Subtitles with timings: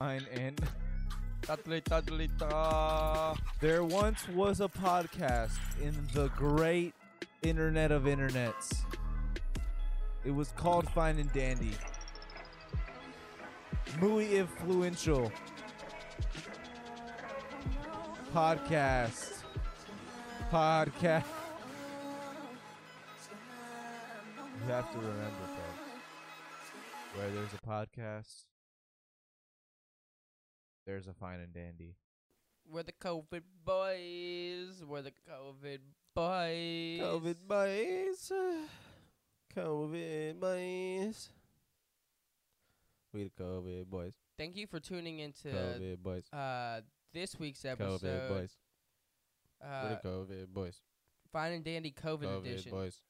[0.00, 0.60] Fine and
[3.60, 6.94] there once was a podcast in the great
[7.42, 8.82] internet of internets.
[10.24, 11.72] It was called Fine and Dandy.
[14.00, 15.30] Muy influential
[18.34, 19.44] podcast.
[20.50, 21.24] Podcast.
[24.60, 25.90] You have to remember, folks.
[27.14, 28.44] Where there's a podcast,
[30.86, 31.96] there's a Fine and Dandy.
[32.70, 34.82] We're the COVID boys.
[34.86, 35.78] We're the COVID
[36.14, 37.00] boys.
[37.00, 38.32] COVID boys.
[39.54, 41.28] COVID boys.
[43.12, 44.14] We the COVID boys.
[44.36, 46.24] Thank you for tuning into COVID boys.
[46.32, 46.80] uh
[47.12, 48.00] this week's episode.
[48.02, 48.50] COVID boys.
[49.60, 50.80] We Uh, the COVID boys.
[51.32, 52.72] Fine and Dandy COVID, COVID edition.
[52.72, 53.00] boys.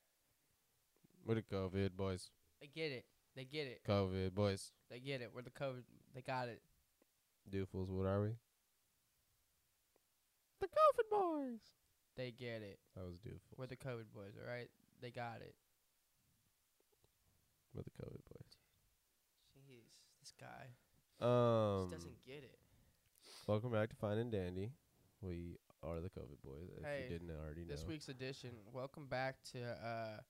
[1.25, 2.31] We're the COVID boys.
[2.61, 3.05] They get it.
[3.35, 3.81] They get it.
[3.89, 4.73] COVID boys.
[4.91, 5.31] They get it.
[5.35, 5.83] We're the COVID.
[6.15, 6.61] They got it.
[7.51, 8.31] Doofles, what are we?
[10.61, 11.61] The COVID boys.
[12.17, 12.79] They get it.
[12.97, 13.59] That was Doofles.
[13.59, 14.33] We're the COVID boys.
[14.41, 14.69] All right.
[15.01, 15.55] They got it.
[17.75, 18.57] We're the COVID boys.
[19.59, 20.71] Jeez, this guy
[21.25, 22.59] Um, just doesn't get it.
[23.47, 24.71] welcome back to Fine and Dandy.
[25.21, 26.69] We are the COVID boys.
[26.79, 27.75] If Hey, you didn't already know.
[27.75, 28.51] This week's edition.
[28.73, 30.21] Welcome back to uh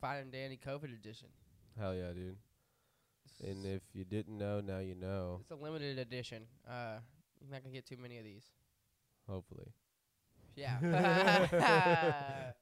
[0.00, 1.28] Fine and Dandy COVID edition.
[1.78, 2.36] Hell yeah, dude.
[3.42, 5.38] And if you didn't know, now you know.
[5.40, 6.44] It's a limited edition.
[6.68, 6.98] Uh,
[7.40, 8.44] you're not gonna get too many of these.
[9.28, 9.72] Hopefully.
[10.56, 10.78] Yeah.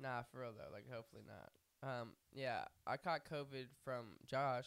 [0.00, 0.72] nah, for real though.
[0.72, 1.50] Like, hopefully not.
[1.88, 4.66] Um, yeah, I caught COVID from Josh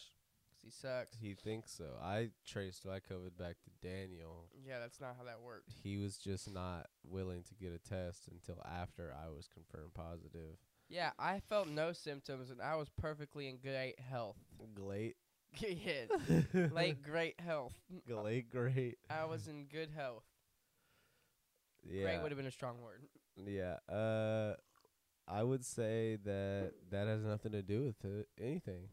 [0.52, 1.16] 'cause he sucks.
[1.20, 1.96] He thinks so.
[2.02, 4.48] I traced my COVID back to Daniel.
[4.64, 5.70] Yeah, that's not how that worked.
[5.82, 10.58] He was just not willing to get a test until after I was confirmed positive.
[10.88, 14.38] Yeah, I felt no symptoms and I was perfectly in great health.
[14.74, 15.16] Great.
[15.60, 17.74] yeah, like great health.
[18.06, 18.98] Great, great.
[19.10, 20.24] I was in good health.
[21.84, 22.02] Yeah.
[22.04, 23.02] Great would have been a strong word.
[23.36, 23.76] Yeah.
[23.92, 24.54] Uh,
[25.26, 28.88] I would say that that has nothing to do with it, anything.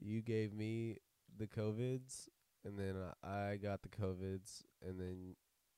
[0.00, 0.98] You gave me
[1.36, 2.28] the COVIDs,
[2.64, 5.36] and then I got the COVIDs, and then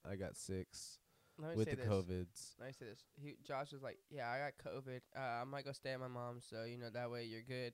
[0.08, 0.98] I got six
[1.38, 1.86] with the this.
[1.86, 2.54] COVIDs.
[2.58, 3.04] Let me say this.
[3.22, 5.00] He, Josh was like, "Yeah, I got COVID.
[5.16, 7.72] Uh, I might go stay at my mom's, so you know that way you're good."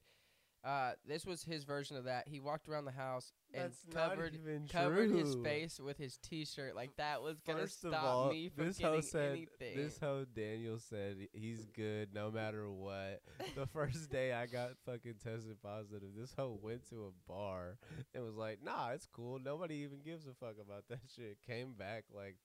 [0.65, 2.27] Uh, this was his version of that.
[2.27, 6.91] He walked around the house and covered even covered his face with his T-shirt like
[6.97, 9.77] that was gonna First of stop all, me from this getting hoe said anything.
[9.77, 13.21] this hoe Daniel said he's good no matter what.
[13.55, 17.79] The first day I got fucking tested positive, this hoe went to a bar
[18.15, 19.39] and was like, "Nah, it's cool.
[19.39, 22.37] Nobody even gives a fuck about that shit." Came back like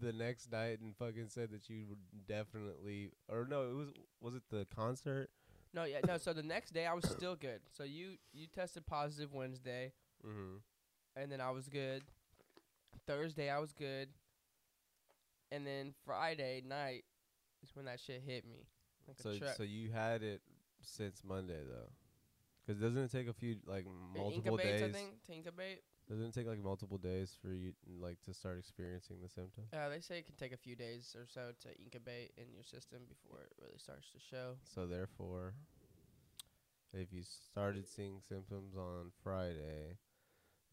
[0.00, 1.96] the next night and fucking said that you were
[2.26, 3.88] definitely or no, it was
[4.20, 5.28] was it the concert?
[5.74, 6.16] No, yeah, no.
[6.18, 7.60] So the next day I was still good.
[7.76, 9.92] So you you tested positive Wednesday,
[10.26, 10.56] Mm-hmm.
[11.16, 12.02] and then I was good.
[13.06, 14.08] Thursday I was good,
[15.50, 17.04] and then Friday night
[17.62, 18.66] is when that shit hit me.
[19.06, 19.56] Like a So truck.
[19.56, 20.42] so you had it
[20.82, 21.90] since Monday though.
[22.66, 24.82] Cuz doesn't it take a few like It multiple incubates, days?
[24.82, 25.22] I think.
[25.24, 25.82] To incubate.
[26.08, 29.68] Doesn't it take like multiple days for you like to start experiencing the symptoms?
[29.74, 32.64] Uh, they say it can take a few days or so to incubate in your
[32.64, 34.54] system before it really starts to show.
[34.74, 35.52] So therefore,
[36.94, 39.98] if you started seeing symptoms on Friday,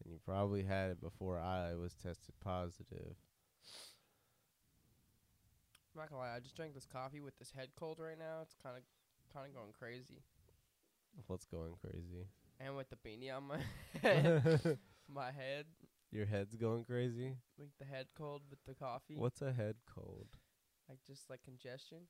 [0.00, 3.16] then you probably had it before I was tested positive.
[5.94, 8.40] I'm not gonna lie, I just drank this coffee with this head cold right now.
[8.40, 8.82] It's kind of,
[9.34, 10.22] kind of going crazy.
[11.26, 12.26] What's going crazy?
[12.58, 13.58] And with the beanie on my
[14.02, 14.78] head,
[15.12, 15.66] my head,
[16.12, 17.36] Your head's going crazy.
[17.58, 19.16] like the head cold with the coffee.
[19.16, 20.28] What's a head cold?
[20.88, 22.06] Like just like congestion,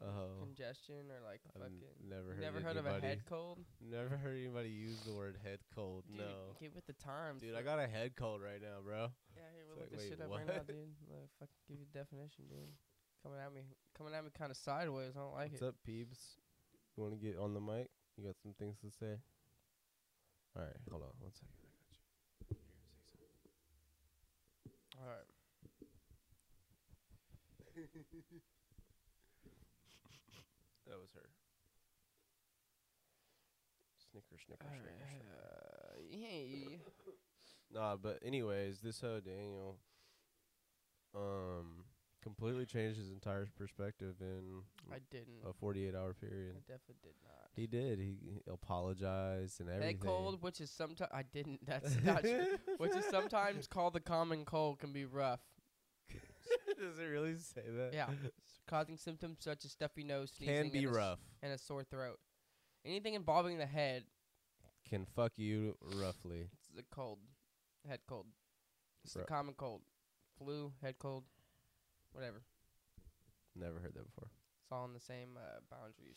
[0.00, 1.80] Oh, congestion, or like I've fucking.
[2.08, 2.40] never heard.
[2.40, 3.58] never heard of a anybody- head cold?
[3.80, 6.04] Never heard anybody use the word head cold.
[6.06, 7.40] Dude, no, get with the times.
[7.42, 7.54] dude.
[7.56, 9.08] I got a head cold right now, bro.
[9.34, 10.66] Yeah, here, we'll It's look like, this wait, shit up right now, what?
[10.68, 10.94] dude.
[11.10, 12.72] Let fucking give you a definition, dude.
[13.22, 13.62] Coming at me,
[13.96, 15.16] coming at me kind of sideways.
[15.16, 15.52] I don't like it.
[15.52, 15.68] What's it.
[15.68, 16.36] up, peeps?
[16.96, 17.88] You want to get on the mic?
[18.16, 19.16] You got some things to say?
[20.54, 21.52] All right, hold on one second.
[21.58, 22.56] I got you.
[23.18, 24.85] Here, say something.
[24.98, 25.26] All right.
[30.86, 31.28] That was her.
[34.10, 35.10] Snicker, snicker, All snicker, right.
[35.10, 35.34] snicker.
[35.34, 36.78] Uh, hey.
[37.74, 39.78] Nah, but anyways, this hoe Daniel,
[41.14, 41.84] um,
[42.26, 44.62] completely changed his entire perspective in
[44.92, 45.44] I didn't.
[45.48, 46.56] a 48 hour period.
[46.56, 47.50] I definitely did not.
[47.54, 48.00] He did.
[48.00, 49.96] He, he apologized and everything.
[49.98, 51.60] Head cold, which is sometimes I didn't.
[51.66, 52.56] That's not true.
[52.78, 55.40] Which is sometimes called the common cold, can be rough.
[56.78, 57.90] Does it really say that?
[57.94, 58.08] Yeah,
[58.66, 61.18] causing symptoms such as stuffy nose, sneezing, Can be and, a s- rough.
[61.42, 62.18] and a sore throat.
[62.84, 64.02] Anything involving the head
[64.88, 66.48] can fuck you roughly.
[66.52, 67.18] It's a cold,
[67.88, 68.26] head cold.
[69.04, 69.26] It's the Bro.
[69.26, 69.82] common cold,
[70.38, 71.24] flu, head cold,
[72.16, 72.40] whatever.
[73.54, 74.28] Never heard that before.
[74.62, 76.16] It's all in the same uh, boundaries.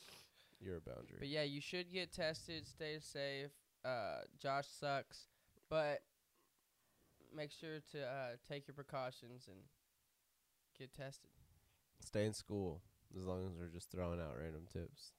[0.62, 1.18] You're a boundary.
[1.19, 2.66] But yeah, you should get tested.
[2.68, 3.51] Stay safe.
[3.84, 5.28] Uh, Josh sucks,
[5.69, 6.00] but
[7.36, 9.57] make sure to uh, take your precautions and
[10.78, 11.30] get tested.
[12.04, 12.81] Stay in school
[13.18, 15.12] as long as we're just throwing out random tips.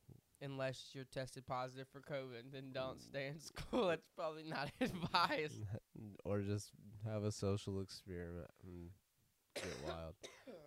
[0.42, 3.88] Unless you're tested positive for COVID, then don't stay in school.
[3.88, 5.64] That's probably not advised.
[6.24, 6.70] or just
[7.06, 8.90] have a social experiment and
[9.54, 10.14] get wild.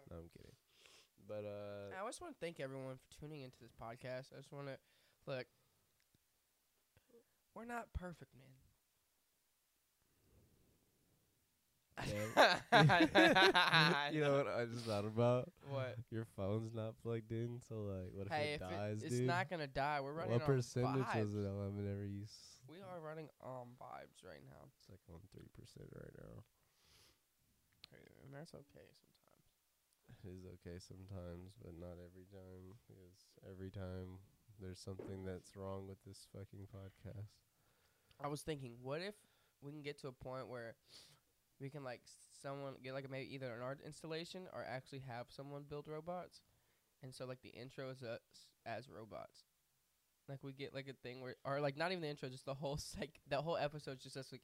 [0.09, 0.51] No, I'm kidding.
[1.27, 4.33] But uh I just want to thank everyone for tuning into this podcast.
[4.33, 4.77] I just want to
[5.27, 5.45] look.
[7.56, 8.50] We're not perfect, man.
[14.12, 15.51] you know what I just thought about?
[15.69, 15.95] What?
[16.12, 19.15] Your phone's not plugged in, so like, what if Hey, it if dies, it, it's
[19.19, 19.27] dude?
[19.27, 20.00] not gonna die.
[20.01, 21.21] We're running what on percentage vibes.
[21.21, 22.24] was it on whenever you?
[22.24, 26.44] S- We are running on vibes right now, it's like on three percent right now.
[28.33, 29.47] That's okay sometimes.
[30.09, 32.75] It is okay sometimes, but not every time.
[32.88, 33.18] Because
[33.50, 34.19] every time
[34.59, 37.27] there's something that's wrong with this fucking podcast.
[38.24, 39.15] I was thinking, what if
[39.62, 40.75] we can get to a point where
[41.59, 42.01] we can like
[42.41, 46.41] someone get like maybe either an art installation or actually have someone build robots,
[47.03, 48.19] and so like the intro is us
[48.65, 49.44] as robots.
[50.29, 52.53] Like we get like a thing where, or like not even the intro, just the
[52.53, 54.41] whole like the whole episode's just us like.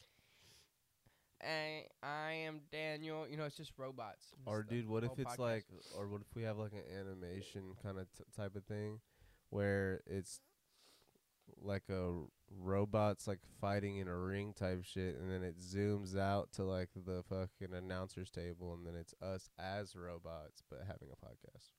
[1.41, 3.27] I I am Daniel.
[3.30, 4.33] You know, it's just robots.
[4.45, 5.39] Or dude, what if it's podcast.
[5.39, 5.65] like,
[5.97, 9.00] or what if we have like an animation kind of t- type of thing,
[9.50, 10.41] where it's
[11.62, 12.12] like a
[12.57, 16.89] robots like fighting in a ring type shit, and then it zooms out to like
[16.95, 21.71] the fucking announcer's table, and then it's us as robots but having a podcast.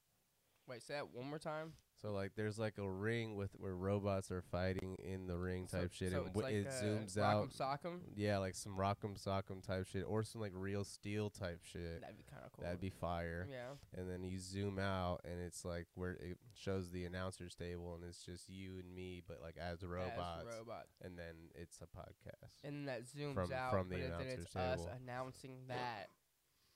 [0.66, 1.72] Wait, say that one more time.
[2.00, 5.80] So like, there's like a ring with where robots are fighting in the ring So-
[5.82, 7.50] type shit, so and w- like it zooms out.
[7.50, 8.00] Sock'em.
[8.16, 12.00] Yeah, like some Rock'em Sock'em type shit, or some like real steel type shit.
[12.00, 12.64] That'd be kind of cool.
[12.64, 13.46] That'd be fire.
[13.50, 13.74] yeah.
[13.94, 18.04] And then you zoom out, and it's like where it shows the announcer's table, and
[18.04, 20.46] it's just you and me, but like as robots.
[20.48, 20.86] As robot.
[21.02, 22.54] and then it's a podcast.
[22.64, 24.92] and then that zooms From- out, from the but it- then announcer's it's us table.
[25.02, 26.08] announcing that,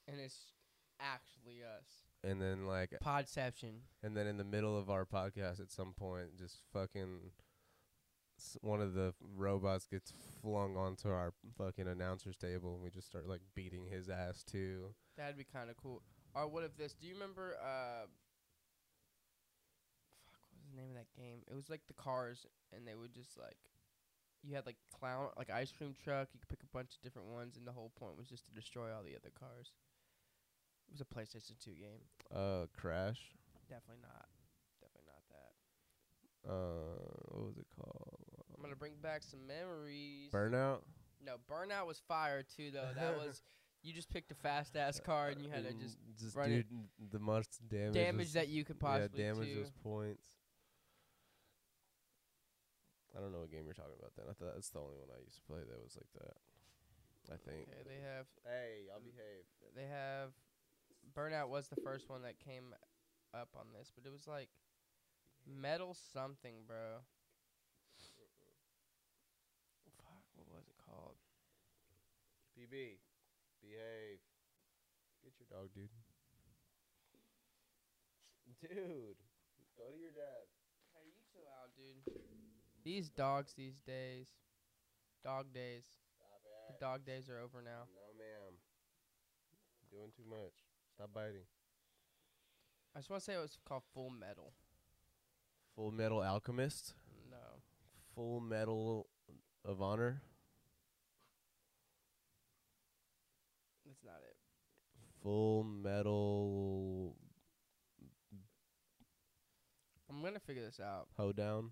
[0.06, 0.52] and it's
[1.00, 1.86] actually us.
[2.26, 3.80] And then like, Podception.
[4.02, 7.32] and then in the middle of our podcast, at some point, just fucking.
[8.38, 13.06] s- One of the robots gets flung onto our fucking announcer's table, and we just
[13.06, 14.94] start like beating his ass too.
[15.18, 16.02] That'd be kind of cool.
[16.34, 16.94] Or what if this?
[16.94, 17.54] Do you remember?
[17.62, 18.06] Uh,
[20.26, 21.42] fuck, what was the name of that game?
[21.50, 23.58] It was like the cars, and they would just like,
[24.42, 26.28] you had like clown, like ice cream truck.
[26.32, 28.52] You could pick a bunch of different ones, and the whole point was just to
[28.52, 29.72] destroy all the other cars.
[30.88, 32.00] It was a PlayStation Two game.
[32.34, 33.20] Uh, Crash.
[33.68, 34.26] Definitely not.
[34.80, 36.50] Definitely not that.
[36.50, 38.18] Uh, what was it called?
[38.56, 40.30] I'm gonna bring back some memories.
[40.32, 40.80] Burnout.
[41.24, 42.88] No, Burnout was fire too, though.
[42.94, 43.42] That was
[43.82, 46.66] you just picked a fast ass car and you had to just just run dude,
[46.70, 47.94] it- the most damage.
[47.94, 49.54] damage was- that you could possibly yeah, damage do.
[49.56, 50.26] those points.
[53.16, 54.10] I don't know what game you're talking about.
[54.16, 56.34] Then I thought that's the only one I used to play that was like that.
[57.32, 57.68] I think.
[57.70, 59.46] Okay, they have Hey, I'll behave.
[59.76, 60.34] they have
[61.16, 62.74] Burnout was the first one that came
[63.32, 64.50] up on this, but it was like
[65.46, 67.06] metal something, bro.
[69.96, 71.14] Fuck, what was it called?
[72.58, 72.98] PB,
[73.62, 74.18] behave.
[75.22, 75.88] Get your dog, dude.
[78.60, 79.16] Dude,
[79.78, 80.50] go to your dad.
[80.94, 82.00] Hey, you chill out, dude.
[82.82, 84.26] These dogs these days,
[85.22, 85.84] dog days.
[86.68, 87.86] The dog days are over now.
[87.92, 88.56] No, ma'am.
[89.92, 90.63] Doing too much.
[90.94, 91.46] Stop biting.
[92.94, 94.52] I just want to say it was called Full Metal.
[95.74, 96.94] Full Metal Alchemist.
[97.30, 97.36] No.
[98.14, 99.06] Full Metal
[99.64, 100.22] of Honor.
[103.84, 104.36] That's not it.
[105.22, 107.16] Full Metal
[110.14, 111.08] I'm gonna figure this out.
[111.18, 111.70] Hoedown.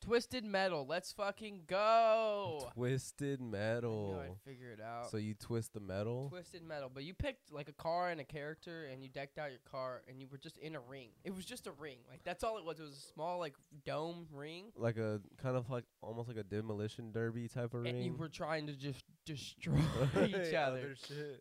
[0.00, 0.86] Twisted Metal.
[0.88, 2.68] Let's fucking go.
[2.74, 4.22] Twisted I Metal.
[4.22, 5.10] I'd figure it out.
[5.10, 6.28] So you twist the metal?
[6.30, 9.50] Twisted Metal, but you picked like a car and a character, and you decked out
[9.50, 11.08] your car, and you were just in a ring.
[11.24, 12.80] It was just a ring, like that's all it was.
[12.80, 13.54] It was a small like
[13.84, 17.96] dome ring, like a kind of like almost like a demolition derby type of ring.
[17.96, 19.74] and you were trying to just destroy
[20.26, 20.94] each Yeah, other.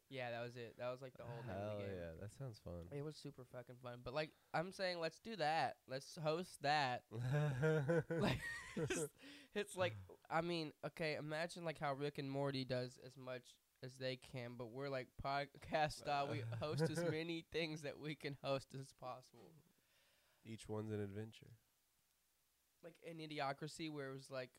[0.10, 0.76] Yeah, that was it.
[0.78, 1.94] That was like the whole name Hell of the game.
[1.98, 2.74] yeah, that sounds fun.
[2.92, 4.00] It was super fucking fun.
[4.04, 5.76] But like I'm saying, let's do that.
[5.88, 7.04] Let's host that.
[8.10, 8.40] like
[8.76, 9.08] it's,
[9.56, 9.96] it's like
[10.30, 13.44] I mean, okay, imagine like how Rick and Morty does as much
[13.84, 16.28] as they can, but we're like podcast style.
[16.32, 19.52] We host as many things that we can host as possible.
[20.46, 21.48] Each one's an adventure.
[22.84, 24.50] Like an idiocracy where it was like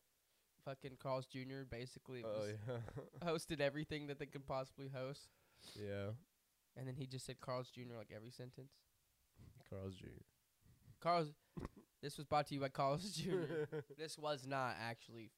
[0.64, 1.64] fucking Carl's Jr.
[1.71, 2.76] basically Oh yeah.
[3.29, 5.29] hosted everything that they could possibly host,
[5.75, 6.11] yeah.
[6.76, 7.97] and then he just said Carl's Jr.
[7.97, 8.73] like every sentence.
[9.69, 10.07] Carl's Jr.
[11.00, 11.33] Carl's.
[12.02, 13.64] this was brought to you by Carl's Jr.
[13.99, 15.31] this was not actually.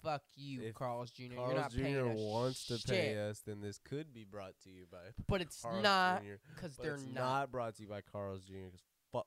[0.00, 1.22] Fuck you, If Carl's Jr.
[1.24, 2.12] You're Carl's not paying Jr.
[2.14, 2.88] wants to shit.
[2.88, 6.22] pay us, then this could be brought to you by but it's Carl's not
[6.54, 7.14] because they're it's not.
[7.14, 8.66] not brought to you by Carl's Jr.
[8.66, 9.26] Because fuck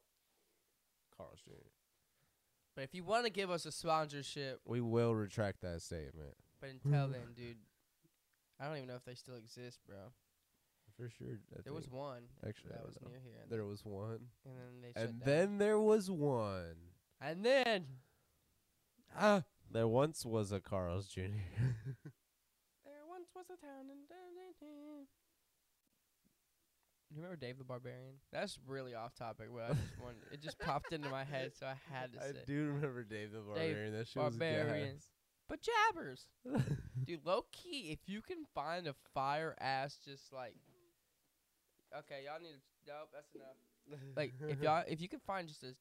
[1.18, 1.52] Carl's Jr.
[2.76, 6.70] But if you want to give us a sponsorship, We will retract that statement but
[6.70, 7.58] until then, dude,
[8.60, 10.14] I don't even know if they still exist, bro.
[10.96, 11.40] for sure.
[11.58, 13.10] I There was one Actually, that was know.
[13.10, 16.76] near here, there was one, and then they and then there was one.
[17.20, 17.86] and then
[19.18, 21.22] ah, There once was a Carl's Jr.
[22.86, 23.98] there once was a town in.
[27.12, 28.16] Do you remember Dave the Barbarian?
[28.32, 31.66] That's really off topic, but I just wanted, it just popped into my head, so
[31.66, 32.26] I had to say.
[32.30, 32.40] I say.
[32.48, 33.92] do remember Dave the Barbarian.
[33.94, 34.96] that shit Barbarian.
[34.96, 35.08] was
[35.50, 36.62] But jabbers, gas.
[37.04, 40.56] dude, low key, if you can find a fire ass, just like,
[42.00, 42.62] okay, y'all need to.
[42.88, 44.00] Nope, that's enough.
[44.16, 45.74] like if y'all if you can find just a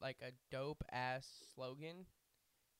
[0.00, 2.06] like a dope ass slogan,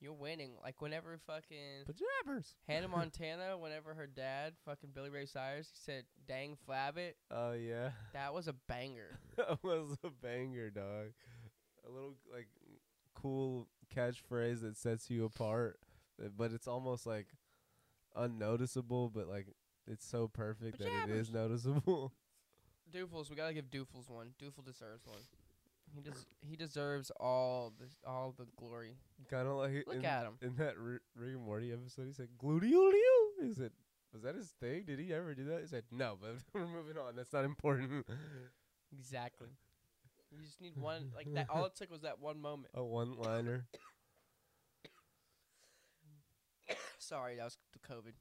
[0.00, 0.52] you're winning.
[0.62, 2.55] Like whenever fucking Pajamas.
[2.67, 7.90] Hannah Montana, whenever her dad, fucking Billy Ray Cyrus, he said "dang flabbit," Oh yeah,
[8.12, 9.19] that was a banger.
[9.37, 11.12] that was a banger, dog.
[11.87, 12.49] A little like
[13.14, 15.78] cool catchphrase that sets you apart,
[16.23, 17.26] uh, but it's almost like
[18.14, 19.47] unnoticeable, but like
[19.87, 22.12] it's so perfect that it is noticeable.
[22.95, 24.31] Doofles, we gotta give Doofles one.
[24.43, 25.21] Doofle deserves one.
[25.95, 26.26] He does.
[26.49, 28.92] He deserves all the all the glory.
[29.30, 30.35] kind of like Look in, at him.
[30.42, 32.07] in that R- Rick and Morty episode.
[32.07, 33.42] He said gluteoleo.
[33.42, 33.73] Is it?
[34.12, 34.85] Was that his thing?
[34.87, 35.61] Did he ever do that?
[35.61, 37.14] He said no, but we're moving on.
[37.16, 38.07] That's not important.
[38.92, 39.49] Exactly.
[40.30, 41.47] You just need one like that.
[41.50, 42.71] All it took was that one moment.
[42.75, 43.66] A one-liner.
[46.99, 48.12] Sorry, that was the COVID.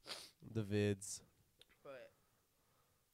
[0.54, 1.22] The vids.
[1.84, 2.12] But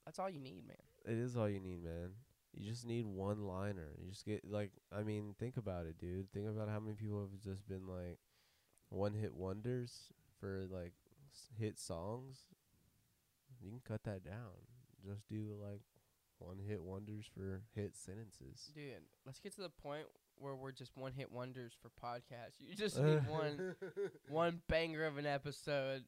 [0.06, 0.78] that's all you need, man.
[1.06, 2.12] It is all you need, man.
[2.56, 3.90] You just need one liner.
[4.00, 6.32] You just get like I mean, think about it, dude.
[6.32, 8.20] Think about how many people have just been like
[8.90, 10.94] one hit wonders for like
[11.34, 12.38] s- hit songs.
[13.64, 14.52] You can cut that down.
[15.06, 15.82] Just do like
[16.40, 18.72] one hit wonders for hit sentences.
[18.76, 20.06] Dude, let's get to the point
[20.38, 22.60] where we're just one hit wonders for podcasts.
[22.60, 23.76] You just need one
[24.30, 26.04] one banger of an episode.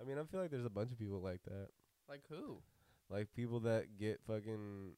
[0.00, 1.68] I mean, I feel like there's a bunch of people like that.
[2.08, 2.58] Like who?
[3.08, 4.92] Like people that get fucking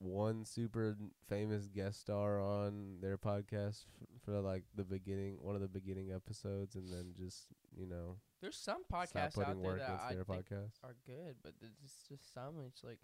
[0.00, 0.96] one super
[1.28, 6.10] famous guest star on their podcast f- for like the beginning, one of the beginning
[6.12, 10.72] episodes, and then just you know There's some podcasts out there that I think podcast.
[10.82, 12.54] are good, but there's just, just some.
[12.66, 13.00] It's like,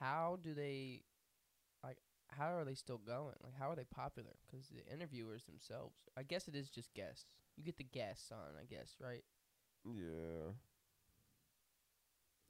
[0.00, 1.02] how do they,
[1.84, 1.98] like,
[2.28, 3.36] how are they still going?
[3.42, 4.32] Like, how are they popular?
[4.46, 7.26] Because the interviewers themselves, I guess it is just guests.
[7.56, 9.24] You get the guests on, I guess, right?
[9.84, 10.52] Yeah,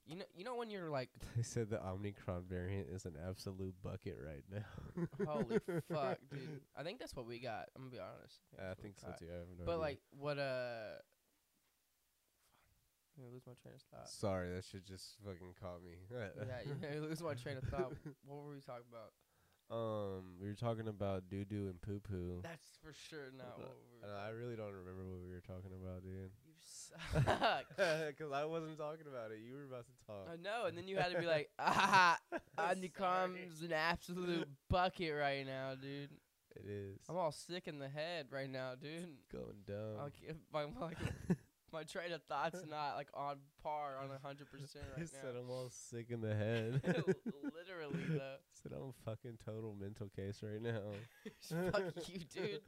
[0.08, 3.74] You know, you know when you're like, they said the Omicron variant is an absolute
[3.82, 5.06] bucket right now.
[5.30, 5.58] holy
[5.92, 6.62] fuck, dude.
[6.74, 7.68] I think that's what we got.
[7.76, 8.40] I'm gonna be honest.
[8.58, 9.18] I That's what we think so got.
[9.18, 9.26] too.
[9.30, 9.80] I have no But idea.
[9.82, 10.96] like, what uh,
[13.18, 14.08] I'm gonna lose my train of thought.
[14.08, 15.98] sorry, that shit just fucking caught me.
[16.10, 16.62] yeah,
[16.94, 17.92] you lose my train of thought.
[18.24, 19.12] What were we talking about?
[19.70, 22.40] Um, we were talking about doo doo and poo poo.
[22.42, 24.16] That's for sure not what we were.
[24.16, 26.30] I really don't remember what we were talking about, dude.
[26.46, 27.66] You suck.
[27.76, 29.40] Because I wasn't talking about it.
[29.46, 30.28] You were about to talk.
[30.32, 32.18] I know, and then you had to be like, ah.
[32.58, 36.10] Omnicom's an absolute bucket right now, dude.
[36.56, 36.98] It is.
[37.08, 39.06] I'm all sick in the head right now, dude.
[39.30, 40.00] going dumb.
[40.00, 40.10] I'll
[40.52, 40.92] my, my,
[41.72, 45.34] my train of thought's not like on par on a hundred percent He right said
[45.34, 45.40] now.
[45.40, 46.80] I'm all sick in the head.
[46.84, 48.36] Literally though.
[48.62, 50.80] Said I'm a fucking total mental case right now.
[51.72, 52.60] Fuck you, dude.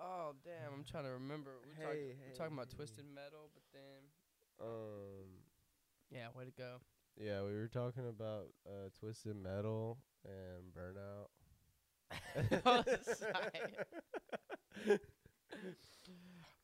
[0.00, 1.50] Oh damn, I'm trying to remember.
[1.66, 2.76] We're, talk- Hey, we're talking hey, about hey.
[2.76, 4.02] twisted metal, but then
[4.60, 5.26] Um.
[6.10, 6.76] yeah, way to go.
[7.20, 11.28] Yeah, we were talking about uh, twisted metal and burnout.
[12.66, 12.82] Oh.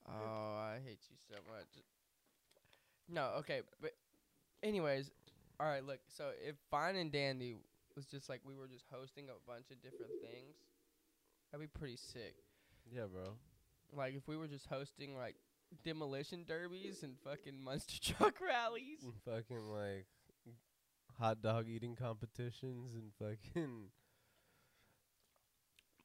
[0.09, 1.67] Oh, I hate you so much.
[3.09, 3.91] No, okay, but
[4.63, 5.11] anyways,
[5.61, 5.85] all right.
[5.85, 7.57] Look, so if Fine and Dandy
[7.97, 10.57] was just like we were just hosting a bunch of different things,
[11.51, 12.35] that'd be pretty sick.
[12.91, 13.35] yeah, bro.
[13.93, 15.37] Like if we were just hosting like
[15.85, 19.03] demolition derbies and fucking monster truck rallies.
[19.03, 20.07] And fucking like
[21.19, 23.91] hot dog eating competitions and fucking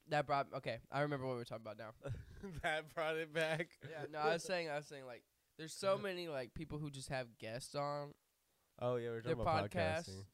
[0.08, 0.78] That brought okay.
[0.90, 2.10] I remember what we were talking about now.
[2.62, 3.68] that brought it back.
[3.82, 5.22] Yeah, no, I was saying, I was saying like
[5.58, 8.14] there's so many like people who just have guests on
[8.80, 10.24] Oh yeah, we we're their talking about podcasts, podcasting.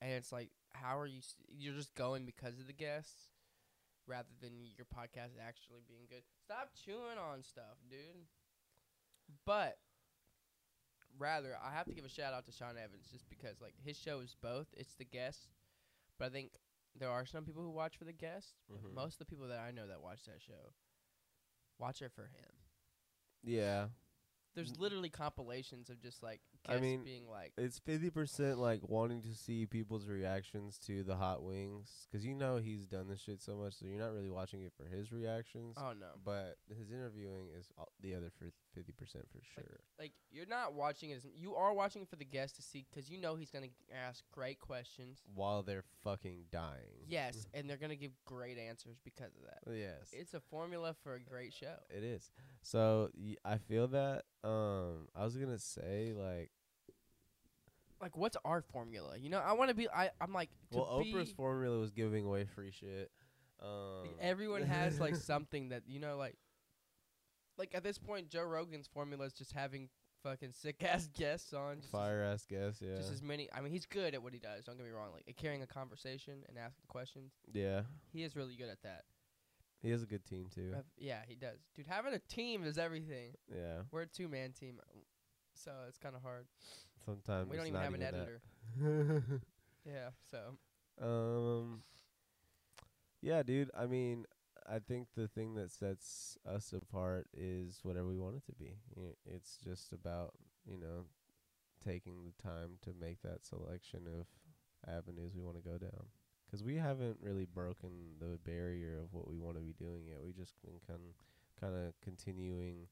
[0.00, 1.20] And it's like, how are you?
[1.48, 3.30] You're just going because of the guests.
[4.06, 6.22] rather than your podcast actually being good.
[6.44, 8.24] Stop chewing on stuff, dude.
[9.44, 9.76] But
[11.18, 13.96] rather, I have to give a shout out to Sean Evans just because like his
[13.98, 14.66] show is both.
[14.76, 15.48] It's the guests,
[16.18, 16.52] but I think
[16.98, 18.54] there are some people who watch for the guests.
[18.72, 18.94] Mhm.
[18.94, 20.72] Most of the people that I know that watch that show
[21.78, 22.52] watch it for him.
[23.42, 23.88] Yeah,
[24.54, 29.22] There's literally compilations of just like I mean, being like, it's fifty percent like wanting
[29.22, 33.40] to see people's reactions to the hot wings, cause you know he's done this shit
[33.40, 35.76] so much, so you're not really watching it for his reactions.
[35.78, 39.80] "Oh no." But his interviewing is all- the other for fifty percent for sure.
[39.98, 42.86] like you're not watching it as you are watching it for the guest to see
[42.90, 45.22] because you know he's gonna ask great questions.
[45.34, 47.04] While they're fucking dying.
[47.06, 49.74] Yes, and they're gonna give great answers because of that.
[49.74, 50.10] Yes.
[50.12, 51.76] It's a formula for a great show.
[51.88, 52.30] It is.
[52.62, 54.24] So y- I feel that.
[54.44, 56.50] Um, I was gonna say like,
[58.00, 59.16] Like, what's our formula?
[59.18, 59.88] You know, I want to be.
[59.88, 63.10] I I'm like well, Oprah's formula was giving away free shit.
[63.60, 66.36] Um, everyone has like something that you know, like,
[67.56, 69.88] like at this point, Joe Rogan's formula is just having
[70.22, 71.80] fucking sick ass guests on.
[71.80, 72.96] Fire ass guests, Yeah.
[72.96, 73.48] Just as many.
[73.52, 74.64] I mean, he's good at what he does.
[74.64, 75.10] Don't get me wrong.
[75.12, 77.82] Like carrying a conversation and asking questions, yeah.
[78.12, 79.04] he is really good at that.
[79.80, 80.72] He has a good team too.
[80.76, 81.58] Uh, yeah, he does.
[81.76, 83.34] Dude, having a team is everything.
[83.48, 83.82] Yeah.
[83.92, 84.80] We're a two man team,
[85.54, 86.46] so it's kind of hard.
[87.08, 88.42] Sometimes we don't even not have an editor.
[89.86, 90.58] Yeah, so
[91.02, 91.82] Um.
[93.22, 93.70] Yeah, dude.
[93.76, 94.26] I mean,
[94.68, 98.76] I think the thing that sets us apart is whatever we want it to be.
[99.24, 100.34] It's just about
[100.66, 101.06] you know
[101.82, 104.26] taking the time to make that selection of
[104.86, 106.08] avenues we want to go down.
[106.44, 110.18] Because we haven't really broken the barrier of what we want to be doing yet.
[110.22, 111.00] We just been kind
[111.58, 112.88] kind of continuing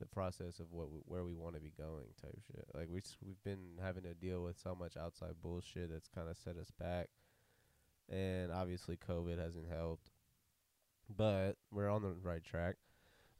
[0.00, 2.64] the process of what w- where we want to be going type shit.
[2.74, 6.28] Like we s- we've been having to deal with so much outside bullshit that's kind
[6.28, 7.08] of set us back,
[8.08, 10.10] and obviously COVID hasn't helped.
[11.14, 12.76] But we're on the right track.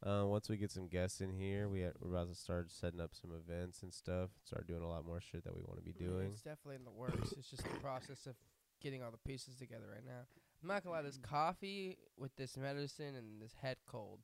[0.03, 3.01] Uh, once we get some guests in here, we ha- we're about to start setting
[3.01, 4.31] up some events and stuff.
[4.45, 6.29] Start doing a lot more shit that we want to be doing.
[6.33, 7.33] It's definitely in the works.
[7.33, 8.35] it's just the process of
[8.81, 10.23] getting all the pieces together right now.
[10.63, 14.21] I'm not gonna lie, this coffee with this medicine and this head cold.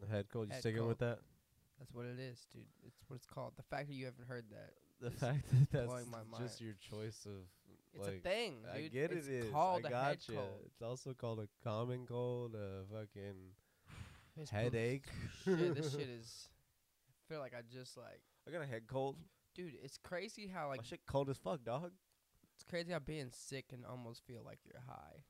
[0.00, 1.18] The head cold, you Head sticking with that?
[1.80, 2.62] That's what it is, dude.
[2.86, 3.54] It's what it's called.
[3.56, 6.74] The fact that you haven't heard that, The fact that that's blowing my just your
[6.74, 7.48] choice of
[7.94, 8.84] it's like a thing, dude.
[8.84, 9.50] I get it's it is.
[9.50, 10.32] called I a head gotcha.
[10.32, 10.60] cold.
[10.66, 13.34] It's also called a common cold, a fucking
[14.40, 15.06] It's headache.
[15.44, 16.48] shit, this shit is.
[17.08, 19.16] I feel like I just like, I got a head cold.
[19.54, 19.72] dude.
[19.82, 21.90] It's crazy how like My shit cold as fuck, dog.
[22.54, 25.24] it's crazy how being sick can almost feel like you're high.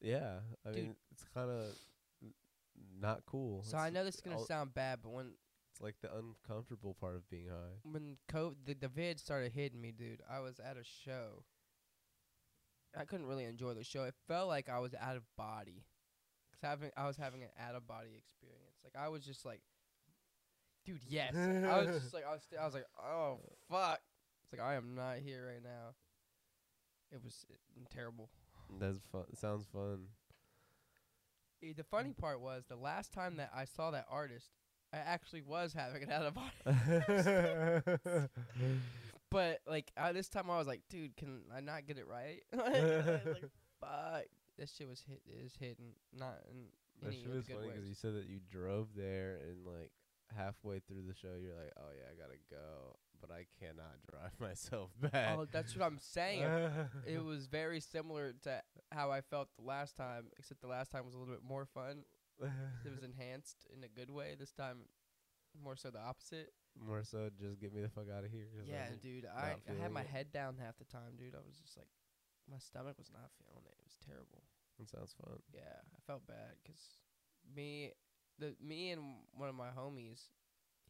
[0.00, 0.82] Yeah, I Dude.
[0.84, 1.64] mean it's kind of
[3.00, 3.62] not cool.
[3.62, 5.32] So I know this is gonna sound bad, but when
[5.74, 7.80] It's like the uncomfortable part of being high.
[7.82, 11.42] when co- the the vid started hitting me, dude, I was at a show.
[12.96, 14.04] I couldn't really enjoy the show.
[14.04, 15.84] It felt like I was out of body.
[16.52, 18.76] Cause having I was having an out of body experience.
[18.84, 19.62] Like I was just like,
[20.86, 21.34] dude, yes.
[21.34, 23.98] I was just like I was st- I was like, oh fuck.
[24.44, 25.94] It's like I am not here right now.
[27.10, 27.54] It was uh,
[27.92, 28.30] terrible.
[28.78, 29.24] That's fun.
[29.34, 30.06] Sounds fun.
[31.64, 34.50] Eh, The funny part was the last time that I saw that artist,
[34.94, 38.28] I actually was having an out of body.
[39.30, 42.42] But like uh, this time, I was like, dude, can I not get it right?
[42.52, 43.42] like,
[43.80, 44.26] fuck,
[44.56, 46.66] this shit was hit is hitting not in
[47.02, 47.88] that any shit was good funny 'cause ways.
[47.88, 49.90] you said that you drove there and like
[50.36, 54.38] halfway through the show, you're like, "Oh yeah, I gotta go," but I cannot drive
[54.38, 55.36] myself back.
[55.36, 56.44] Oh, that's what I'm saying.
[57.04, 61.04] it was very similar to how I felt the last time, except the last time
[61.04, 62.04] was a little bit more fun.
[62.40, 64.34] It was enhanced in a good way.
[64.38, 64.88] This time,
[65.62, 66.52] more so the opposite.
[66.74, 68.48] More so, just get me the fuck out of here.
[68.66, 69.26] Yeah, I'm- dude.
[69.26, 70.08] I, I had my it.
[70.08, 71.34] head down half the time, dude.
[71.34, 71.86] I was just like,
[72.50, 73.74] my stomach was not feeling it.
[73.78, 74.42] It was terrible.
[74.78, 75.38] That sounds fun.
[75.54, 76.98] Yeah, I felt bad 'cause
[77.54, 77.92] me,
[78.40, 80.26] the me and one of my homies,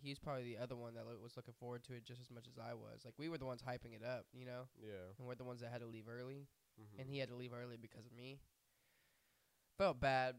[0.01, 2.47] he's probably the other one that lo- was looking forward to it just as much
[2.49, 3.05] as I was.
[3.05, 5.13] Like we were the ones hyping it up, you know, Yeah.
[5.19, 6.49] and we're the ones that had to leave early,
[6.81, 7.01] Mm-hmm.
[7.01, 8.41] and he had to leave early because of me.
[9.79, 10.37] Felt bad.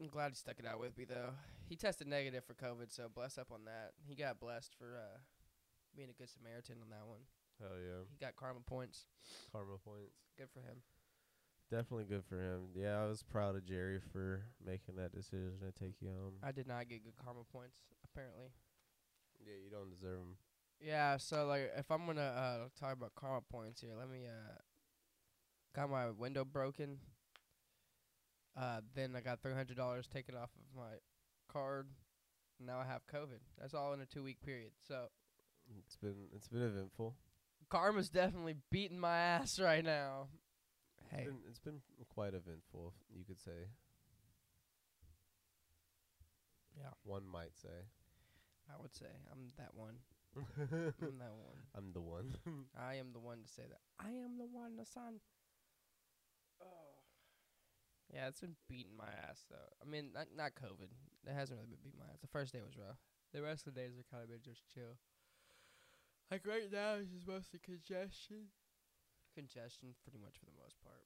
[0.00, 1.30] I'm glad he stuck it out with me though.
[1.68, 3.92] He tested negative for COVID, so bless up on that.
[4.06, 5.18] He got blessed for uh,
[5.96, 7.20] being a good Samaritan on that one.
[7.60, 8.02] Hell yeah.
[8.10, 9.06] He got karma points.
[9.52, 10.12] Karma points.
[10.36, 10.82] Good for him.
[11.70, 12.68] Definitely good for him.
[12.74, 16.34] Yeah, I was proud of Jerry for making that decision to take you home.
[16.42, 18.48] I did not get good karma points apparently.
[19.44, 20.36] yeah, you don't deserve them.
[20.80, 24.58] Yeah, so like if I'm gonna uh talk about karma points here, let me uh
[25.74, 26.98] got my window broken.
[28.56, 30.92] Uh then I got three hundred dollars taken off of my
[31.48, 31.88] card.
[32.60, 33.40] Now I have COVID.
[33.60, 34.72] That's all in a two week period.
[34.86, 35.06] So
[35.78, 37.16] It's been it's been eventful.
[37.68, 40.28] karma's definitely beating my ass right now.
[40.98, 43.68] It's Hey, been, it's been quite eventful, you could say.
[46.76, 46.90] Yeah.
[47.04, 47.86] One might say.
[48.68, 49.96] I would say I'm that one.
[50.36, 51.58] I'm that one.
[51.76, 52.34] I'm the one.
[52.78, 53.80] I am the one to say that.
[54.00, 55.20] I am the one, the son.
[56.60, 57.03] Oh.
[58.14, 59.70] Yeah, it's been beating my ass though.
[59.82, 60.86] I mean, not not COVID.
[61.26, 62.22] It hasn't really been beating my ass.
[62.22, 63.02] The first day was rough.
[63.34, 65.02] The rest of the days are kind of been just chill.
[66.30, 68.54] Like right now, it's just mostly congestion.
[69.34, 71.02] Congestion, pretty much for the most part.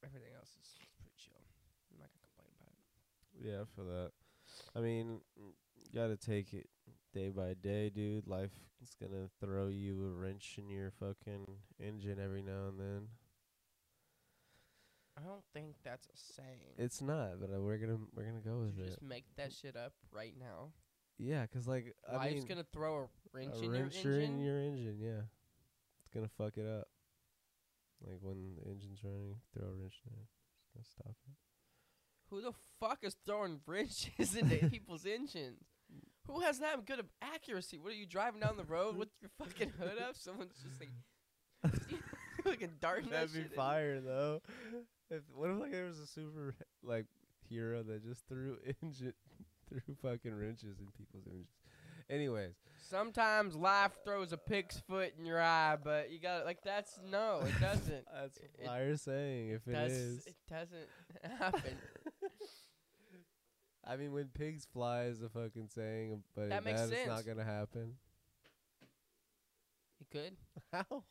[0.00, 1.44] Everything else is pretty chill.
[1.92, 2.88] I'm not gonna complain about it.
[3.36, 4.16] yeah, for that.
[4.74, 5.52] I mean, mm,
[5.94, 6.68] gotta take it
[7.12, 8.26] day by day, dude.
[8.26, 11.44] Life is gonna throw you a wrench in your fucking
[11.78, 13.08] engine every now and then.
[15.18, 16.74] I don't think that's a saying.
[16.78, 18.88] It's not, but uh, we're gonna we're gonna go with you it.
[18.88, 20.72] just make that shit up right now.
[21.18, 24.20] Yeah, cause like I Life's mean, gonna throw a wrench a in your engine.
[24.22, 24.96] in your engine.
[25.00, 25.20] Yeah,
[26.00, 26.88] it's gonna fuck it up.
[28.06, 30.26] Like when the engine's running, throw a wrench in it.
[30.62, 31.34] It's gonna stop it.
[32.30, 35.60] Who the fuck is throwing wrenches into people's engines?
[36.26, 37.78] Who has that good of accuracy?
[37.78, 40.16] What are you driving down the road with your fucking hood up?
[40.18, 40.90] Someone's just like
[42.44, 43.56] fucking darting that That'd be shit in.
[43.56, 44.40] fire though.
[45.12, 47.06] If what if like there was a super like
[47.48, 49.12] hero that just threw engine
[49.68, 51.48] threw fucking wrenches in people's engines.
[52.10, 52.54] Anyways,
[52.90, 56.98] Sometimes life throws a pig's foot in your eye, but you got to like that's
[57.10, 58.04] no, it doesn't.
[58.14, 59.50] that's It- what fire saying.
[59.50, 60.88] If it Does is, it doesn't
[61.38, 61.76] happen?
[63.86, 67.06] I mean, when pigs fly is a fucking saying, uh, but That it, makes that's
[67.06, 67.94] not gonna happen.
[70.00, 70.36] You could,
[70.72, 71.04] How?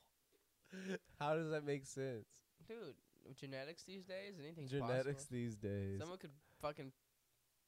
[1.19, 2.25] How does that make sense?
[2.67, 2.95] dude.
[3.27, 5.27] With genetics these days, anything's Genetics possible.
[5.31, 5.99] these days.
[5.99, 6.31] Someone could
[6.61, 6.91] fucking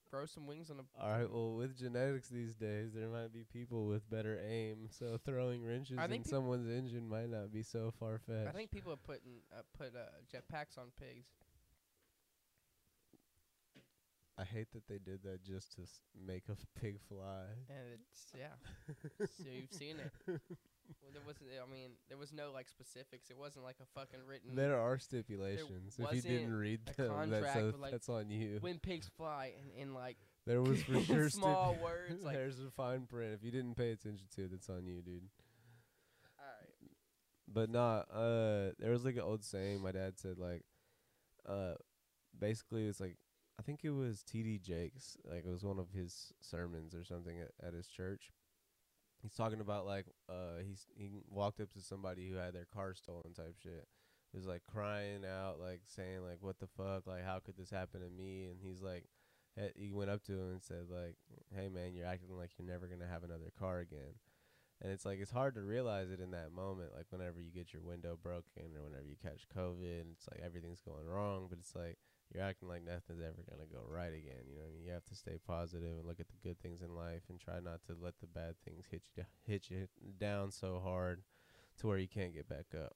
[0.09, 1.01] throw some wings on a.
[1.01, 1.29] All right.
[1.29, 4.87] Well, with genetics these days, there might be people with better aim.
[4.89, 8.49] So throwing wrenches in someone's engine might not be so far fetched.
[8.49, 11.27] I think people are putting uh, put uh, jetpacks on pigs.
[14.37, 17.43] I hate that they did that just to s- make a pig fly.
[17.69, 18.47] And it's yeah.
[19.27, 20.11] so you've seen it.
[21.63, 21.75] There.
[21.75, 23.29] I mean, there was no like specifics.
[23.29, 24.55] It wasn't like a fucking written.
[24.55, 25.95] There are stipulations.
[25.97, 28.57] If you didn't read them, that's, contract a, with, like, that's on you.
[28.61, 32.35] when pigs fly and in like There was for sure small words like.
[32.35, 33.33] There's a fine print.
[33.33, 35.23] If you didn't pay attention to it, that's on you, dude.
[36.39, 36.91] All right.
[37.47, 40.63] But nah, uh, there was like an old saying my dad said like,
[41.47, 41.73] uh,
[42.39, 43.17] basically it's like
[43.59, 44.59] I think it was T.D.
[44.59, 48.31] Jakes, like it was one of his sermons or something at, at his church.
[49.23, 52.93] He's talking about like uh he's he walked up to somebody who had their car
[52.93, 53.87] stolen type shit.
[54.31, 57.07] He was like crying out like saying like what the fuck?
[57.07, 58.47] Like how could this happen to me?
[58.51, 59.05] And he's like
[59.77, 61.15] he- went up to him and said like
[61.55, 64.19] hey man you're acting like you're never gonna have another car again.
[64.81, 67.71] And it's like it's hard to realize it in that moment like whenever you get
[67.71, 71.73] your window broken or whenever you catch covid it's like everything's going wrong but it's
[71.73, 71.97] like
[72.33, 74.85] you're acting like nothing's ever going to go right again you know what i mean
[74.85, 77.59] you have to stay positive and look at the good things in life and try
[77.59, 79.87] not to let the bad things hit you hit you
[80.19, 81.21] down so hard
[81.77, 82.93] to where you can't get back up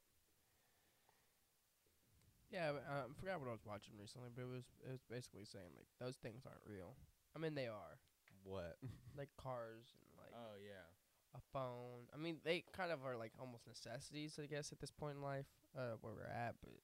[2.52, 5.04] Yeah, but, uh, I forgot what I was watching recently, but it was it was
[5.10, 6.96] basically saying like those things aren't real.
[7.36, 8.00] I mean, they are
[8.44, 8.78] what
[9.20, 10.88] like cars and like oh yeah
[11.36, 12.08] a phone.
[12.14, 15.22] I mean, they kind of are like almost necessities, I guess, at this point in
[15.22, 15.46] life,
[15.78, 16.56] uh, where we're at.
[16.64, 16.80] But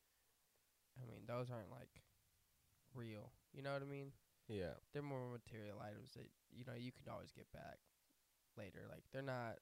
[1.02, 2.04] I mean, those aren't like
[2.96, 3.32] real.
[3.54, 4.12] You know what I mean?
[4.48, 7.80] yeah They're more material items that you know you can always get back
[8.58, 8.82] later.
[8.90, 9.58] Like they're not.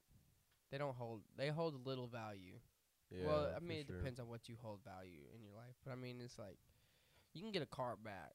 [0.71, 1.21] They don't hold.
[1.37, 2.59] They hold little value.
[3.11, 3.97] yeah well, I mean, it sure.
[3.97, 5.75] depends on what you hold value in your life.
[5.85, 6.57] But I mean, it's like
[7.33, 8.33] you can get a car back,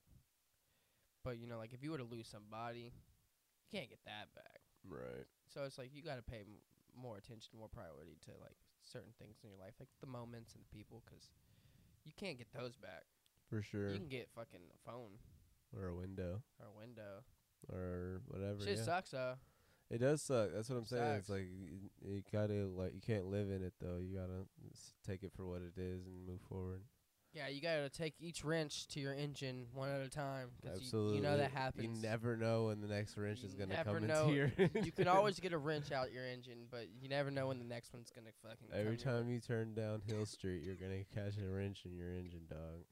[1.25, 4.61] but you know, like if you were to lose somebody, you can't get that back.
[4.89, 6.61] right So it's like you got to pay m-
[6.95, 10.63] more attention, more priority to like certain things in your life, like the moments and
[10.65, 11.31] the people, because
[12.05, 13.05] you can't get those back.
[13.49, 15.19] For sure You can get fucking a phone
[15.77, 17.23] or a window or a window.
[17.73, 18.85] or whatever Shit yeah.
[18.85, 19.35] sucks though.
[19.89, 20.51] It does suck.
[20.53, 21.15] That's what I'm saying.
[21.17, 23.99] It's like you, you gotta like you can't live in it though.
[23.99, 24.47] You gotta
[25.07, 26.83] take it for what it is and move forward.
[27.33, 30.49] Yeah, you gotta take each wrench to your engine one at a time.
[30.67, 31.11] Absolutely.
[31.11, 32.03] You, you know that happens.
[32.03, 34.23] You never know when the next wrench You is gonna come know.
[34.23, 34.53] into your.
[34.83, 37.65] you can always get a wrench out your engine, but you never know when the
[37.65, 38.69] next one's gonna fucking.
[38.71, 42.11] come Every time you turn down Hill Street, you're gonna catch a wrench in your
[42.11, 42.83] engine, dog.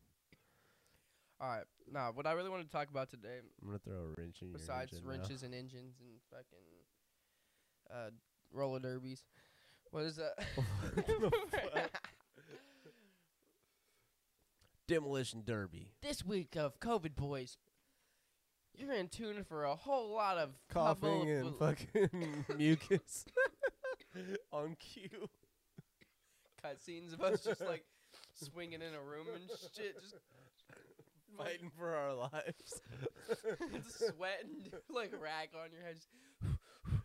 [1.45, 2.11] All right, nah.
[2.11, 4.57] What I really want to talk about today, I'm gonna throw a wrench in your
[4.59, 5.11] besides engine now.
[5.13, 6.65] wrenches and engines and fucking
[7.93, 8.11] uh,
[8.51, 9.25] roller derbies,
[9.91, 10.33] what is that?
[14.89, 15.93] Demolition Derby.
[16.03, 17.59] this week of COVID boys,
[18.75, 23.27] you're in tune for a whole lot of Coughing couple- and fucking mucus
[24.51, 25.29] on cue.
[26.65, 27.85] cutscenes of us just like
[28.35, 29.43] swinging in a room and
[29.77, 30.15] shit, just
[31.39, 32.81] Fighting for our lives.
[33.89, 35.99] sweating like rag on your head.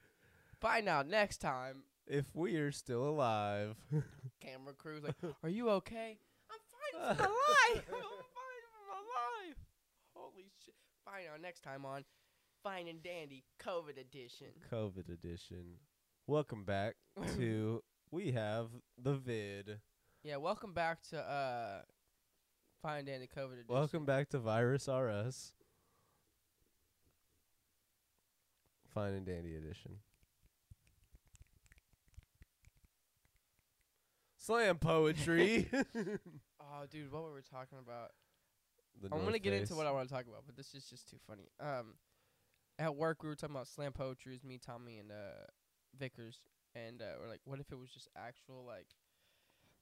[0.62, 1.84] Find out next time.
[2.08, 3.76] if we are still alive.
[4.42, 6.18] Camera crew's like, "Are you okay?"
[6.52, 6.60] I'm
[7.08, 7.86] fighting for my life.
[7.88, 8.04] I'm
[8.36, 9.58] fighting for my life.
[10.16, 10.76] Holy shit!
[11.06, 12.04] Find out next time on
[12.64, 14.48] Fine and Dandy COVID edition.
[14.72, 15.78] COVID edition.
[16.28, 16.96] Welcome back
[17.38, 18.68] to we have
[19.02, 19.80] the vid.
[20.24, 21.82] Yeah, welcome back to uh
[22.82, 23.66] Fine and Dandy COVID edition.
[23.68, 25.52] Welcome back to Virus RS.
[28.94, 29.98] Fine and Dandy edition.
[34.38, 35.70] Slam poetry.
[36.72, 38.12] Oh, dude, what were we talking about?
[39.02, 41.10] The I'm gonna get into what I want to talk about, but this is just
[41.10, 41.50] too funny.
[41.60, 41.96] Um,
[42.78, 44.36] at work we were talking about slam poetry.
[44.36, 45.48] It's me, Tommy, and uh,
[45.98, 46.42] Vickers,
[46.76, 48.88] and uh, we're like, what if it was just actual like,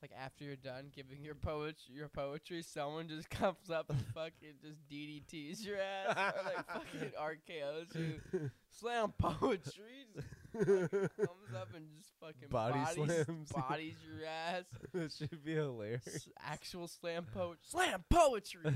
[0.02, 4.56] like after you're done giving your poetry, your poetry, someone just comes up and fucking
[4.62, 8.52] just DDTs your ass, or like fucking RKO's you.
[8.70, 10.06] Slam poetry
[10.54, 13.52] comes up and just fucking Body bodies, slams.
[13.52, 14.64] bodies your ass.
[14.94, 16.28] that should be hilarious.
[16.46, 17.58] Actual slam poetry.
[17.64, 18.74] Slam poetry.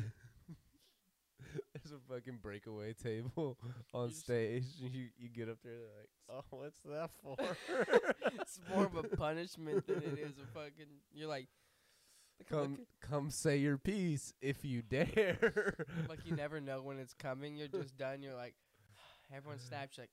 [1.91, 3.57] A fucking breakaway table
[3.93, 4.63] on just- stage.
[4.83, 7.35] and You you get up there, they're like, "Oh, what's that for?"
[8.41, 10.87] it's more of a punishment than it is a fucking.
[11.13, 11.47] You're like,
[12.49, 15.75] come come say your piece if you dare.
[16.09, 17.55] like you never know when it's coming.
[17.55, 18.21] You're just done.
[18.23, 18.55] You're like,
[19.35, 19.97] everyone snaps.
[19.97, 20.11] You're like,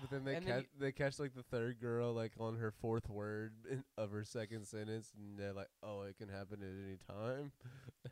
[0.00, 2.70] But then they And then catch they catch like the third girl like on her
[2.70, 6.68] fourth word in, of her second sentence, and they're like, "Oh, it can happen at
[6.86, 7.52] any time."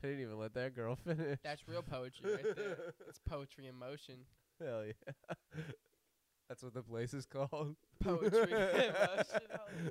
[0.02, 1.38] They didn't even let that girl finish.
[1.42, 2.92] that's real poetry right there.
[3.08, 4.26] It's poetry in motion.
[4.60, 5.62] Hell yeah,
[6.48, 7.76] that's what the place is called.
[8.02, 9.40] Poetry in motion.
[9.50, 9.90] Holy.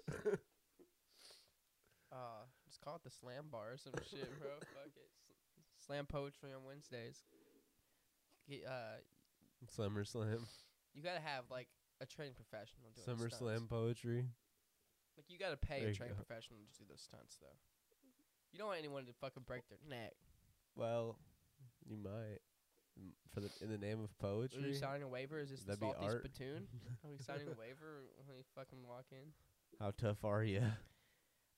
[2.11, 4.49] Uh, just call it the slam bar or some shit, bro.
[4.59, 5.09] Fuck it.
[5.59, 7.19] S- Slam poetry on Wednesdays.
[8.49, 8.97] Get, uh,
[9.69, 10.45] Summer Slam,
[10.93, 11.67] you gotta have like
[12.01, 13.37] a trained professional doing Summer stunts.
[13.37, 14.25] Slam poetry.
[15.17, 17.55] Like you gotta pay There a you trained professional to do those stunts though.
[18.51, 20.13] You don't want anyone to fucking break their neck.
[20.75, 21.17] Well,
[21.85, 22.39] you might
[23.33, 24.63] for the in the name of poetry.
[24.63, 25.39] Are you signing a waiver?
[25.39, 26.67] Is this That'd the salty spittoon?
[27.03, 29.33] Are we signing a waiver when we fucking walk in?
[29.79, 30.63] How tough are you?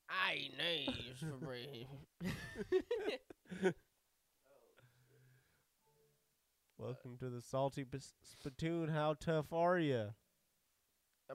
[0.09, 1.87] I knees for brave.
[6.77, 8.89] Welcome to the salty Pis- spittoon.
[8.89, 10.13] How tough are you?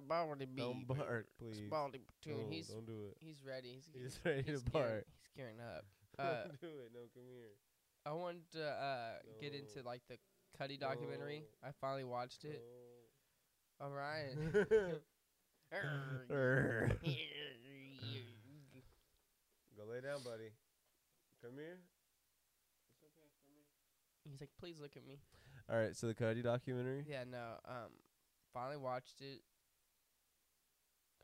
[0.01, 0.63] Baldy B.
[0.63, 1.69] Don't bark, please.
[1.71, 2.45] Baldy platoon.
[2.45, 3.17] No, he's don't do it.
[3.21, 3.75] he's ready.
[3.75, 5.07] He's He's ready he's to gearing- bark.
[5.23, 5.85] He's gearing up.
[6.19, 6.91] Uh, don't do it.
[6.93, 7.53] No, come here.
[8.05, 10.19] I wanted to uh, get into like the
[10.61, 11.45] Cudi documentary.
[11.65, 12.63] I finally watched it.
[13.81, 14.35] All right.
[19.77, 20.51] Go lay down, buddy.
[21.43, 21.79] Come here.
[24.31, 25.19] He's like, please look at me.
[25.71, 27.05] All right, so the Cudi documentary.
[27.09, 27.55] Yeah, no.
[27.67, 27.91] Um,
[28.53, 29.41] finally watched it.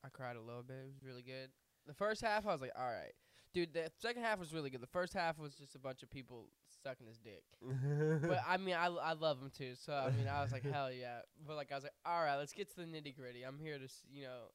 [0.04, 0.76] I cried a little bit.
[0.76, 1.50] It was really good.
[1.86, 3.12] The first half, I was like, all right,
[3.54, 3.72] dude.
[3.72, 4.80] The second half was really good.
[4.82, 6.50] The first half was just a bunch of people
[6.84, 7.42] sucking his dick.
[8.28, 9.72] But I mean, I, I love him too.
[9.74, 11.20] So I mean, I was like, hell yeah.
[11.46, 13.42] But like, I was like, all right, let's get to the nitty gritty.
[13.44, 14.50] I'm here to, s- you know.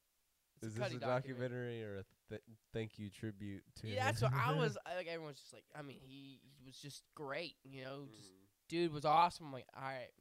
[0.61, 3.87] It's Is a this a documentary or a th- thank you tribute to?
[3.87, 4.77] Yeah, that's what I was.
[4.85, 7.55] I, like everyone's just like, I mean, he, he was just great.
[7.65, 8.69] You know, just Mm.
[8.69, 9.47] dude was awesome.
[9.47, 10.11] I'm like, all right.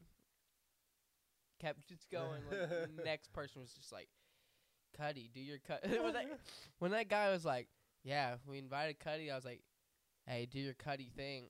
[1.60, 2.42] Kept just going.
[2.50, 4.08] Like, the next person was just like,
[4.98, 5.82] Cudi, do your cut.
[6.02, 6.26] when, that,
[6.78, 7.68] when that guy was like,
[8.04, 9.62] yeah, we invited Cudi, I was like,
[10.26, 11.46] hey, do your Cudi thing.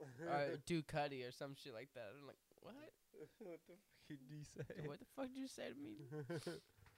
[0.00, 2.10] Uh, do Cudi or some shit like that.
[2.18, 2.74] I'm like, what?
[3.38, 4.88] what the fuck did you say?
[4.88, 6.52] What the fuck did you say to me?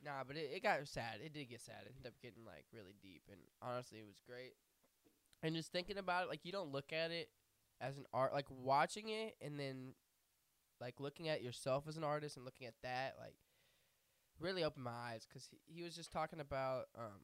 [0.04, 1.20] Nah, but it, it got sad.
[1.24, 1.86] It did get sad.
[1.86, 4.52] It ended up getting like really deep, and honestly, it was great.
[5.42, 7.28] And just thinking about it, like you don't look at it
[7.80, 9.94] as an art, like watching it, and then
[10.80, 13.36] like looking at yourself as an artist and looking at that, like
[14.40, 17.20] really opened my eyes because he, he was just talking about, um,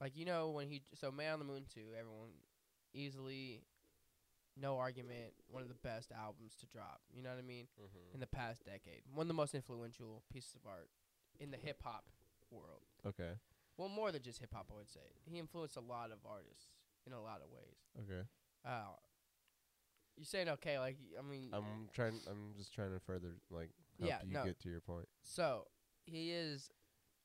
[0.00, 2.30] like you know when he so Man on the Moon two, everyone
[2.92, 3.62] easily,
[4.60, 7.00] no argument, one of the best albums to drop.
[7.12, 7.66] You know what I mean?
[7.80, 8.14] Mhm.
[8.14, 9.02] in the past decade.
[9.12, 10.90] One of the most influential pieces of art
[11.40, 12.04] in the hip hop
[12.50, 12.82] world.
[13.06, 13.32] Okay.
[13.76, 15.18] Well, more than just hip hop, I would say.
[15.24, 16.66] He influenced a lot of artists
[17.06, 17.76] in a lot of ways.
[18.04, 18.22] Okay.
[18.64, 18.94] Uh,
[20.16, 20.78] you saying okay?
[20.78, 22.20] Like, I mean, I'm trying.
[22.30, 24.44] I'm just trying to further like help Yeah, you no.
[24.44, 25.06] get to your point.
[25.22, 25.66] so
[26.06, 26.70] he is.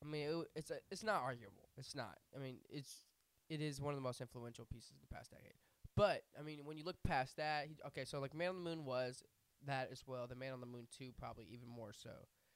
[0.02, 1.68] I mean, it, it's a, it's not arguable.
[1.76, 2.16] It's not.
[2.34, 3.04] I mean, it's
[3.48, 5.54] it is one of the most influential pieces of the past decade.
[5.96, 8.70] But I mean, when you look past that, he, okay, so like Man on the
[8.70, 9.22] Moon was
[9.66, 10.26] that as well.
[10.26, 12.10] The Man on the Moon two probably even more so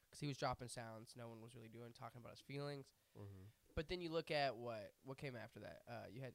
[0.08, 2.86] because he was dropping sounds no one was really doing, talking about his feelings.
[3.18, 3.44] Mm-hmm.
[3.76, 5.80] But then you look at what what came after that.
[5.88, 6.32] Uh, you had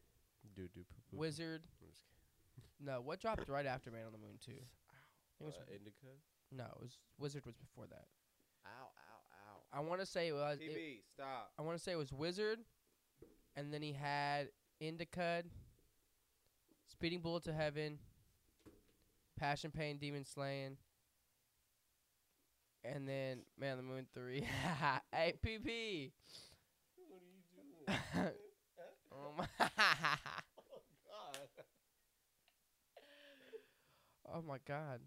[0.56, 1.18] Do do poo poo.
[1.18, 1.64] Wizard,
[2.80, 4.52] No, what dropped right after Man on the Moon two?
[5.40, 6.20] It was- Uh, Indicud.
[6.52, 8.08] No, it was Wizard was before that.
[8.66, 8.70] Ow!
[8.70, 8.92] Ow!
[9.52, 9.64] Ow.
[9.72, 10.60] I want to say it was.
[10.60, 11.54] It, TB, stop.
[11.58, 12.60] I want to say it was Wizard,
[13.56, 14.50] and then he had
[14.82, 15.44] Indicud,
[16.88, 18.00] Speeding Bullet to Heaven,
[19.38, 20.78] Passion Pain Demon Slaying,
[22.84, 24.42] and then Man on the Moon 3.
[25.14, 26.12] hey, PP!
[27.08, 28.34] What are you doing?
[29.14, 29.46] oh, my
[34.34, 35.00] oh my god.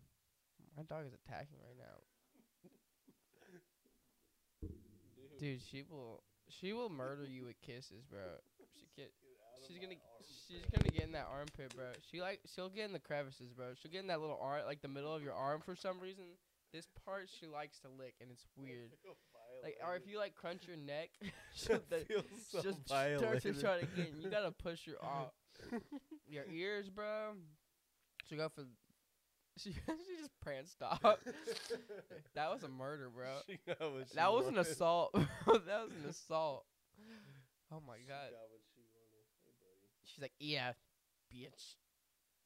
[0.76, 2.00] My dog is attacking right now.
[5.38, 8.20] Dude, she will she will murder you with kisses, bro.
[8.74, 9.12] She get
[9.66, 9.96] she's gonna
[10.48, 11.86] she's gonna get in that armpit, bro.
[12.10, 13.74] She like she'll get in the crevices, bro.
[13.74, 16.24] She'll get in that little arm like the middle of your arm for some reason.
[16.72, 18.92] This part she likes to lick and it's weird.
[19.62, 21.10] Like or if you like crunch your neck,
[21.54, 21.80] she'll
[22.50, 24.20] so just start to try to get in.
[24.20, 25.32] You gotta push your off
[26.28, 27.34] your ears, bro.
[28.28, 28.64] She go for
[29.58, 31.00] she she just pranced off.
[32.34, 33.40] that was a murder, bro.
[33.46, 34.72] She got what she That was an wanted.
[34.72, 35.12] assault.
[35.14, 36.64] that was an assault.
[37.72, 38.32] Oh my She god.
[38.32, 39.24] got what she wanted.
[39.44, 39.88] Hey, buddy.
[40.04, 40.72] She's like, yeah,
[41.32, 41.76] bitch.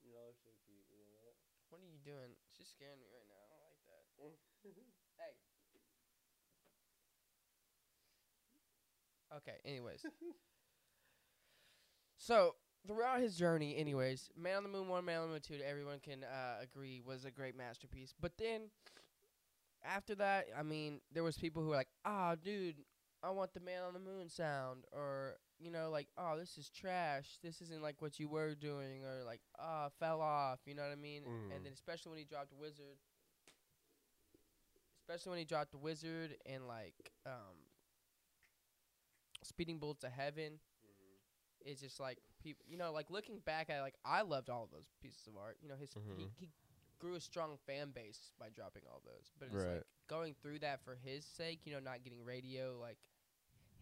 [0.03, 0.87] Y'all are so cute.
[0.91, 1.35] You know that?
[1.71, 2.35] What are you doing?
[2.55, 3.43] She's scaring me right now.
[3.43, 4.03] I don't like that.
[5.19, 5.35] hey.
[9.37, 9.59] Okay.
[9.65, 10.05] Anyways.
[12.19, 12.55] so
[12.87, 15.99] throughout his journey, anyways, Man on the Moon One, Man on the Moon Two, everyone
[16.01, 18.15] can uh, agree was a great masterpiece.
[18.21, 18.71] But then
[19.85, 22.77] after that, I mean, there was people who were like, "Ah, dude,
[23.23, 26.69] I want the Man on the Moon sound," or you know, like, "Oh, this is
[26.71, 27.39] trash.
[27.43, 30.93] This isn't like what you were doing," or like, "Ah, fell off." You know what
[30.93, 31.23] I mean?
[31.25, 31.57] Mhm.
[31.57, 32.99] And then especially when he dropped Wizard,
[35.01, 37.57] especially when he dropped Wizard and like um,
[39.43, 40.59] Speeding Bullets to Heaven
[41.65, 44.71] it's just like people you know like looking back at like i loved all of
[44.71, 46.31] those pieces of art you know his he, Mhm.
[46.39, 46.49] he
[47.01, 49.83] grew a strong fan base by dropping all those but it's Right.
[49.83, 52.99] like going through that for his sake you know not getting radio like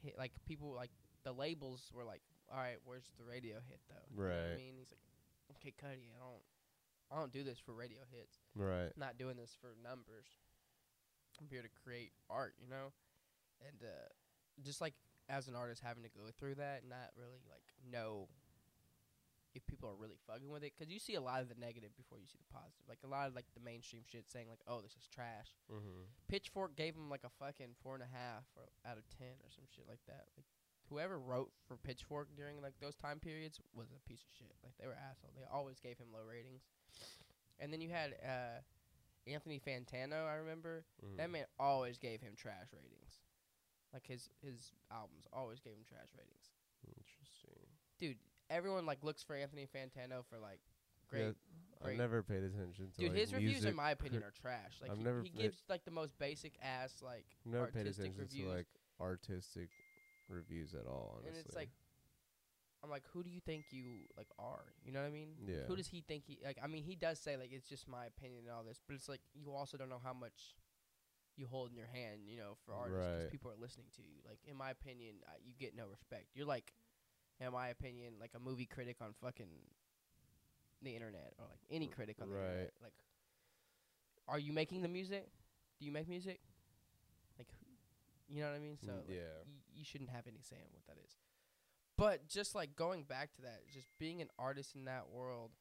[0.02, 0.90] hit, like people like
[1.24, 4.74] the labels were like all right where's the radio hit though you know i mean
[4.78, 5.04] he's like
[5.58, 6.42] okay Cudi i don't
[7.12, 8.88] i don't do this for radio hits Right.
[8.96, 10.28] I'm not doing this for numbers.
[11.40, 12.92] I'm here to create art, you know?
[13.66, 14.08] And uh
[14.62, 14.94] just like
[15.28, 18.28] as an artist having to go through that, not really like know
[19.54, 21.94] if people are really fucking with it cuz you see a lot of the negative
[21.96, 22.88] before you see the positive.
[22.88, 26.02] Like a lot of like the mainstream shit saying like, "Oh, this is trash." Mm-hmm.
[26.28, 29.50] Pitchfork gave him like a fucking four and a half or out of ten or
[29.50, 30.26] some shit like that.
[30.36, 30.46] Like
[30.90, 34.52] whoever wrote for Pitchfork during like those time periods was a piece of shit.
[34.62, 35.32] Like they were asshole.
[35.34, 36.62] They always gave him low ratings.
[37.58, 38.60] And then you had uh,
[39.26, 40.26] Anthony Fantano.
[40.26, 41.16] I remember Mm-hmm.
[41.16, 43.20] that man always gave him trash ratings.
[43.92, 46.50] Like his his albums always gave him trash ratings.
[46.86, 47.68] Interesting.
[47.98, 48.18] Dude,
[48.50, 50.60] everyone like looks for Anthony Fantano for like
[51.08, 51.20] great.
[51.22, 51.28] Yeah,
[51.80, 54.74] I've great- never paid attention to Dude, like, his reviews, in my opinion, are trash.
[54.80, 58.14] Like I've he, never he gives like the most basic ass like never paid attention
[58.18, 58.48] reviews.
[58.48, 58.66] to like
[59.00, 59.68] artistic
[60.28, 61.16] reviews at all.
[61.18, 61.28] Honestly.
[61.38, 61.70] and it's like
[62.82, 63.84] I'm like, who do you think you
[64.16, 64.64] like are?
[64.84, 65.30] You know what I mean?
[65.46, 65.64] Yeah.
[65.68, 66.58] Who does he think he like?
[66.62, 69.08] I mean, he does say like it's just my opinion and all this, but it's
[69.08, 70.54] like you also don't know how much
[71.36, 73.30] you hold in your hand, you know, for artists 'cause Right.
[73.30, 74.20] people are listening to you.
[74.28, 76.26] Like in my opinion, uh, you get no respect.
[76.34, 76.72] You're like,
[77.40, 79.48] in my opinion, like a movie critic on fucking
[80.82, 82.44] the internet or like any critic on the Right.
[82.50, 82.72] internet.
[82.82, 82.92] Like,
[84.28, 85.28] are you making the music?
[85.78, 86.40] Do you make music?
[87.38, 87.48] Like,
[88.28, 88.78] you know what I mean?
[88.78, 89.42] So Mm, like, yeah.
[89.46, 91.16] y- you shouldn't have any say in what that is.
[91.96, 95.52] But just like going back to that, just being an artist in that world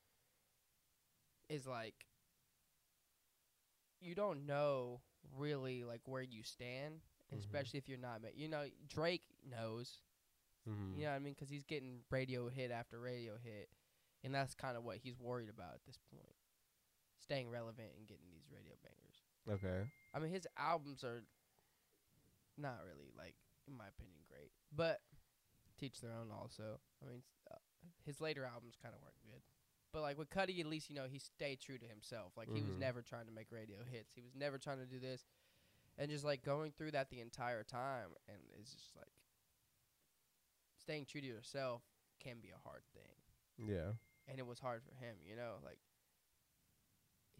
[1.50, 2.08] is like
[4.00, 5.02] you don't know
[5.38, 7.38] really like where you stand, Mhm.
[7.40, 8.22] especially if you're not.
[8.22, 10.00] Ma- you know, Drake knows.
[10.70, 10.98] Mm-hmm.
[10.98, 11.34] You know what I mean?
[11.34, 13.70] Because he's getting radio hit after radio hit,
[14.24, 16.36] and that's kind of what he's worried about at this point,
[17.20, 19.24] staying relevant and getting these radio bangers.
[19.50, 19.90] Okay.
[20.14, 21.24] I mean, his albums are
[22.58, 23.36] not really like,
[23.68, 25.02] in my opinion, great, but
[25.80, 26.30] teach their own.
[26.32, 27.58] Also, I mean, uh,
[28.06, 29.42] his later albums kind of weren't good,
[29.92, 32.34] but like with Cudi, at least you know he stayed true to himself.
[32.38, 32.80] Like he was Mhm.
[32.80, 34.14] never trying to make radio hits.
[34.14, 35.26] He was never trying to do this,
[35.98, 39.12] and just like going through that the entire time, and it's just like
[40.84, 41.82] staying true to yourself
[42.20, 43.94] can be a hard thing Yeah.
[44.28, 45.80] and it was hard for him, you know, like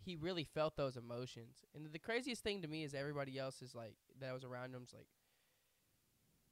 [0.06, 1.64] he really felt those emotions.
[1.74, 4.94] And the craziest thing to me is everybody else is like that was around him's
[4.94, 5.08] like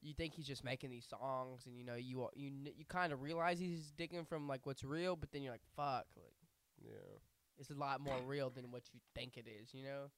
[0.00, 3.22] you think he's just making these songs and you know you you you kind of
[3.22, 6.34] realize he's digging from like what's real, but then you're like fuck, like
[6.82, 7.18] Yeah.
[7.58, 10.10] it's a lot more real than what you think it is, you know?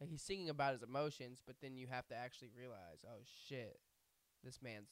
[0.00, 3.78] Like he's singing about his emotions, but then you have to actually realize, oh shit,
[4.42, 4.88] this man's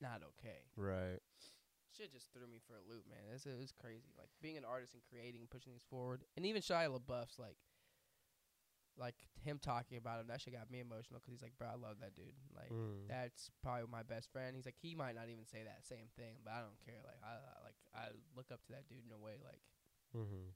[0.00, 0.64] not okay.
[0.76, 1.20] Right.
[1.96, 3.20] shit just threw me for a loop, man.
[3.34, 4.08] It's, it was crazy.
[4.16, 7.56] Like being an artist and creating, pushing things forward, and even Shia LaBeouf's like,
[8.98, 10.26] like him talking about him.
[10.28, 12.36] That shit got me emotional because he's like, bro, I love that dude.
[12.54, 13.08] Like Mm.
[13.08, 14.54] that's probably my best friend.
[14.56, 17.00] He's like, he might not even say that same thing, but I don't care.
[17.04, 18.04] Like I I- like I
[18.36, 19.36] look up to that dude in a way.
[19.44, 19.60] Like
[20.16, 20.50] Mm-hmm.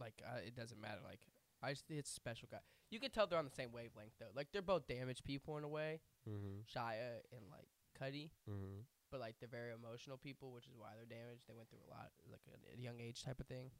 [0.00, 1.00] like I, it doesn't matter.
[1.04, 1.20] Like
[1.62, 2.58] I just it's a special guy.
[2.90, 4.32] You can tell they're on the same wavelength though.
[4.34, 6.00] Like they're both damaged people in a way.
[6.28, 6.66] Mm-hmm.
[6.66, 7.68] Shia and like
[8.00, 8.30] Cudi.
[8.48, 8.86] Mm-hmm.
[9.10, 11.44] but like they're very emotional people, which is why they're damaged.
[11.48, 13.70] They went through a lot, like at a young age type of thing.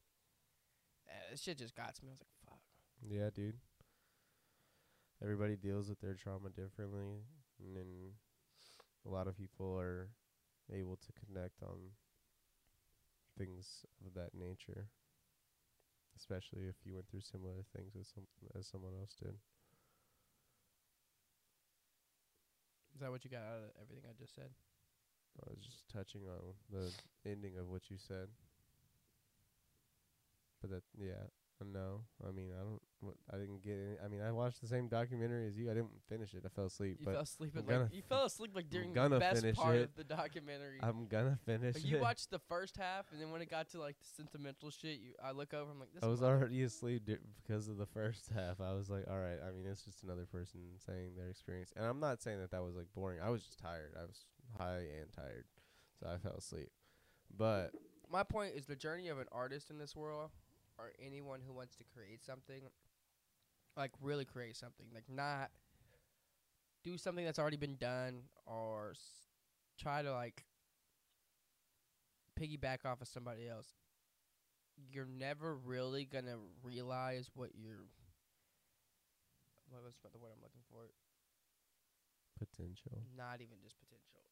[1.09, 2.11] Uh, this shit just got to me.
[2.11, 2.62] I was like, fuck.
[3.01, 3.57] Yeah, dude.
[5.23, 7.25] Everybody deals with their trauma differently,
[7.59, 8.12] and then
[9.07, 10.09] a lot of people are
[10.73, 11.97] able to connect on
[13.37, 14.89] things of that nature.
[16.16, 18.25] Especially if you went through similar things with some
[18.59, 19.35] as someone else did.
[22.99, 24.51] Is that what you got out of everything I just said?
[25.38, 26.90] I was just touching on the
[27.30, 28.26] ending of what you said.
[30.61, 31.30] But that, yeah,
[31.66, 32.02] no.
[32.26, 32.80] I mean, I don't.
[33.00, 33.72] What, I didn't get.
[33.74, 35.70] Any, I mean, I watched the same documentary as you.
[35.70, 36.42] I didn't finish it.
[36.44, 36.96] I fell asleep.
[37.00, 39.76] You but fell asleep I'm at like you fell asleep like during the best part
[39.76, 39.82] it.
[39.82, 40.78] of the documentary.
[40.82, 42.02] I'm gonna finish Like, you it.
[42.02, 45.12] watched the first half, and then when it got to like the sentimental shit, you
[45.22, 46.02] I look over, I'm like, this.
[46.02, 48.61] I was already asleep di- because of the first half.
[48.61, 49.38] I was like, all right.
[49.46, 52.62] I mean, it's just another person saying their experience, and I'm not saying that that
[52.62, 53.20] was like boring.
[53.22, 53.92] I was just tired.
[53.96, 54.24] I was
[54.59, 55.44] high and tired,
[56.00, 56.70] so I fell asleep.
[57.36, 57.72] But
[58.11, 60.30] My point is the journey of an artist in this world,
[60.79, 62.62] or anyone who wants to create something,
[63.76, 65.51] like really create something, like not
[66.85, 69.29] do something that's already been done, or s-
[69.79, 70.45] try to like
[72.39, 73.74] piggyback off of somebody else.
[74.93, 77.87] You're never really gonna realize what you're.
[79.68, 80.89] What was the word I'm looking for?
[82.39, 83.03] potential.
[83.18, 84.22] not even just potential.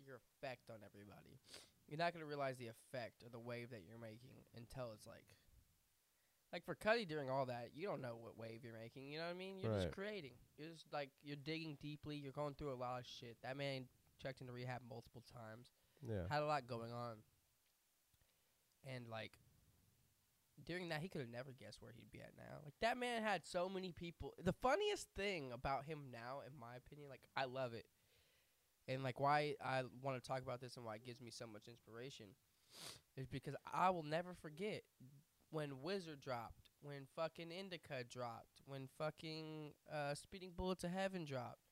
[0.00, 1.36] Your effect on everybody.
[1.86, 5.28] You're not gonna realize the effect or the wave that you're making until it's like,
[6.52, 9.08] like for Cudi during all that, you don't know what wave you're making.
[9.10, 9.58] You know what I mean?
[9.58, 9.82] You're Right.
[9.82, 10.32] just creating.
[10.58, 12.16] You're just like you're digging deeply.
[12.16, 13.36] You're going through a lot of shit.
[13.42, 13.88] That man
[14.22, 15.70] checked into rehab multiple times.
[16.06, 16.28] Yeah.
[16.30, 17.16] Had a lot going on.
[18.86, 19.32] And like
[20.64, 22.58] during that he could have never guessed where he'd be at now.
[22.64, 24.34] Like that man had so many people.
[24.42, 27.86] The funniest thing about him now in my opinion, like I love it.
[28.88, 31.46] And like why I want to talk about this and why it gives me so
[31.46, 32.26] much inspiration
[33.16, 34.82] is because I will never forget
[35.52, 41.68] when Wizard dropped, when fucking Indicud dropped, when fucking uh Speeding Bullet to Heaven dropped.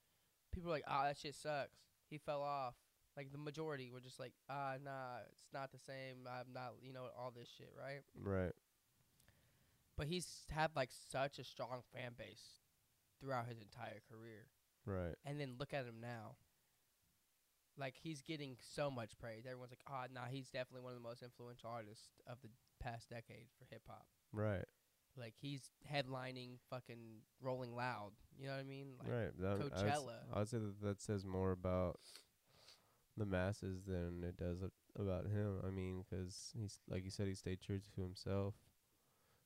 [0.52, 1.78] People were like, "Ah, that shit sucks.
[2.08, 2.74] He fell off."
[3.16, 6.28] Like the majority were just like, "Ah, nah, it's not the same.
[6.28, 8.52] I'm not, you know, all this shit, right?" Right.
[9.96, 12.60] But he's had like such a strong fan base
[13.20, 14.46] throughout his entire career.
[14.84, 15.14] Right.
[15.24, 16.36] And then look at him now.
[17.78, 19.44] Like he's getting so much praise.
[19.46, 22.48] Everyone's like, "Ah, nah, he's definitely one of the most influential artists of the
[22.80, 24.64] past decade for hip hop." Right.
[25.16, 28.12] Like he's headlining fucking Rolling Loud.
[28.38, 28.88] You know what I mean?
[28.98, 29.38] Like right.
[29.40, 30.16] That, I would Coachella.
[30.32, 32.00] I would say that that says more about
[33.16, 34.62] the masses than it does
[34.98, 35.60] about him.
[35.66, 38.54] I mean, 'cause he's like you said, he stayed true to himself.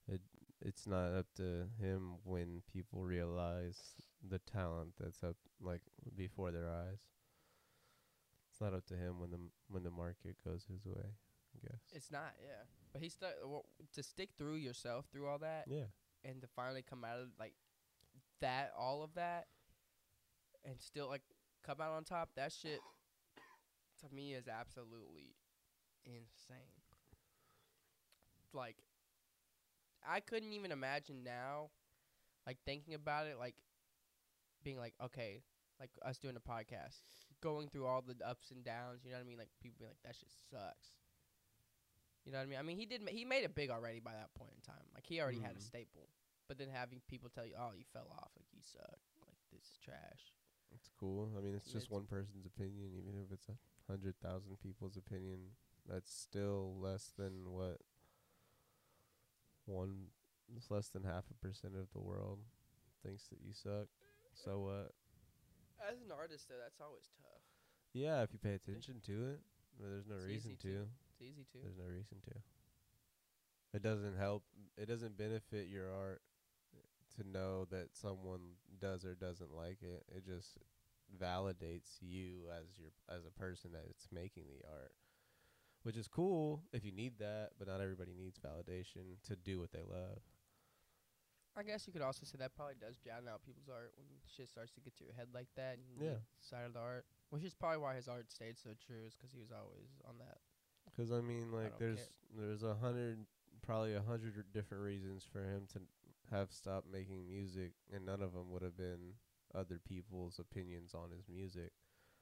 [0.07, 0.21] It
[0.61, 5.83] it's not up to him when people realize the talent that's up like
[6.15, 7.01] before their eyes.
[8.51, 11.17] It's not up to him when the m- when the market goes his way.
[11.55, 11.81] I guess.
[11.93, 12.65] It's not, yeah.
[12.93, 13.31] But he stuck
[13.95, 15.87] to stick through yourself through all that, yeah.
[16.25, 17.55] and to finally come out of like
[18.41, 19.47] that, all of that,
[20.65, 21.23] and still like
[21.65, 22.31] come out on top.
[22.37, 22.81] That shit
[24.01, 25.35] to me is absolutely
[26.05, 26.83] insane.
[28.53, 28.77] Like,
[30.07, 31.71] I couldn't even imagine now,
[32.47, 33.57] like thinking about it, like
[34.63, 35.43] being like, okay,
[35.81, 37.01] like us doing a podcast,
[37.43, 39.01] going through all the ups and downs.
[39.05, 39.39] You know what I mean?
[39.39, 40.93] Like people being like, that shit sucks.
[42.25, 42.59] You know what I mean?
[42.59, 43.03] I mean, he did.
[43.03, 44.85] Ma- he made it big already by that point in time.
[44.95, 45.63] Like he already had a Mhm.
[45.67, 46.09] staple.
[46.49, 48.31] But then having people tell you, "Oh, you fell off.
[48.37, 48.99] Like you suck.
[49.27, 50.33] Like this is trash."
[50.75, 51.33] It's cool.
[51.37, 54.97] I mean, it's just it's- one person's opinion, even if it's a hundred thousand people's
[54.97, 55.55] opinion.
[55.87, 57.81] That's still less than what
[59.67, 60.11] one.
[60.57, 62.39] It's less than half a percent of the world
[63.03, 63.89] thinks that you suck.
[64.35, 64.93] So what?
[65.81, 67.43] As an artist, though, that's always tough.
[67.93, 69.41] Yeah, if you pay attention to it,
[69.81, 70.69] there's no It's reason to.
[70.85, 70.89] to.
[71.15, 71.59] It's easy to.
[71.63, 72.35] There's no reason to.
[73.73, 74.43] It doesn't help.
[74.77, 76.23] It doesn't benefit your art
[77.17, 80.05] to know that someone does or doesn't like it.
[80.15, 80.59] It just
[81.21, 84.93] validates you as your as a person that's making the art,
[85.83, 87.51] which is cool if you need that.
[87.59, 90.19] But not everybody needs validation to do what they love.
[91.57, 94.49] I guess you could also say that probably does drown out people's art when shit
[94.49, 95.79] starts to get to your head like that.
[95.79, 96.19] And Yeah.
[96.41, 99.31] Side of the art, which is probably why his art stayed so true, is because
[99.31, 100.39] he was always on that.
[100.91, 102.47] Because I mean, like, don't there's care.
[102.47, 103.19] there's a hundred,
[103.63, 105.81] probably a hundred different reasons for him to
[106.31, 109.15] have stopped making music, and none of them would have been
[109.55, 111.71] other people's opinions on his music.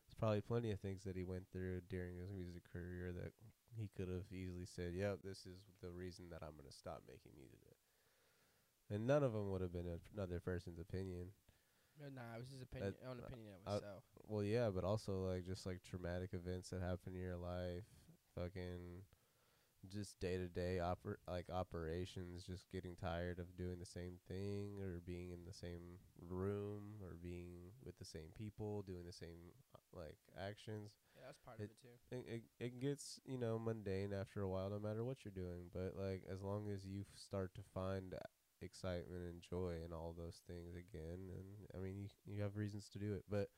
[0.07, 3.33] There's probably plenty of things that he went through during his music career that
[3.79, 7.33] he could have easily said, "Yep, this is the reason that I'm gonna stop making
[7.37, 7.77] music,"
[8.91, 11.33] and none of them would have been a- another person's opinion.
[12.01, 14.05] No, nah, it was his opinion, That- own uh, opinion of I- himself.
[14.27, 17.85] Well, yeah, but also like just like traumatic events that happen in your life,
[18.35, 19.03] fucking
[19.89, 24.79] just day to day oper like operations, just getting tired of doing the same thing
[24.81, 29.51] or being in the same room or being with the same people, doing the same
[29.75, 30.93] uh, like actions.
[31.17, 31.97] yeah, that's part it- of it too.
[32.11, 35.71] It, it it gets you know mundane after a while, no matter what you're doing.
[35.73, 38.15] But like as long as you start to find
[38.61, 42.89] excitement and joy and all those things again, and I mean you you have reasons
[42.91, 43.25] to do it.
[43.31, 43.49] But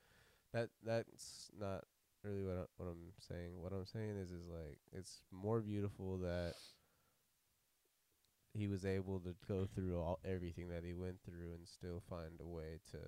[0.53, 1.85] that that's not
[2.25, 3.61] really what I, what I'm saying.
[3.61, 6.55] What I'm saying is is like it's more beautiful that
[8.55, 12.41] he was able to go through all everything that he went through and still find
[12.41, 12.99] a way to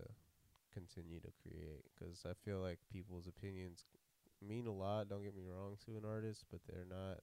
[0.75, 1.85] continue to create.
[1.95, 3.85] Because I feel like people's opinions
[4.47, 5.09] mean a lot.
[5.09, 7.23] Don't get me wrong to an artist, but they're not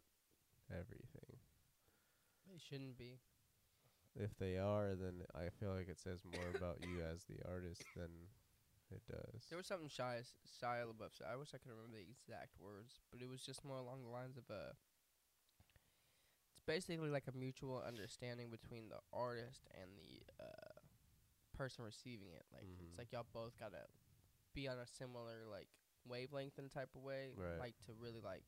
[0.72, 1.38] everything.
[2.48, 3.20] They shouldn't be.
[4.16, 7.84] If they are, then I feel like it says more about you as the artist
[7.96, 8.10] than
[8.94, 9.46] it does.
[9.50, 11.28] There was something shy, Shia LaBeouf said.
[11.32, 14.10] I wish I could remember the exact words, but it was just more along the
[14.10, 14.76] lines of a.
[16.56, 20.80] It's basically like a mutual understanding between the artist and the uh,
[21.58, 22.46] person receiving it.
[22.54, 22.88] Like Mhm.
[22.88, 23.88] it's like y'all both gotta
[24.54, 25.68] be on a similar like
[26.06, 27.58] wavelength in a type of way, Right.
[27.60, 28.46] like to really like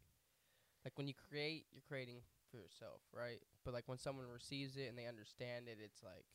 [0.85, 2.21] like when you create, you're creating
[2.51, 3.41] for yourself, right?
[3.63, 6.27] But like when someone receives it and they understand it, it's like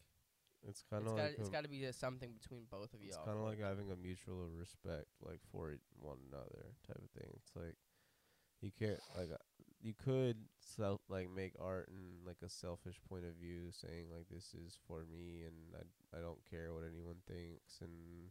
[0.68, 3.08] It's kind of like it's got to be uh, something between both of you.
[3.08, 7.30] It's kind of like having a mutual respect, like for one another, type of thing.
[7.34, 7.76] It's like
[8.60, 9.40] you can't like uh,
[9.80, 14.28] you could self like make art in like a selfish point of view, saying like
[14.30, 18.28] this is for me and I I don't care what anyone thinks and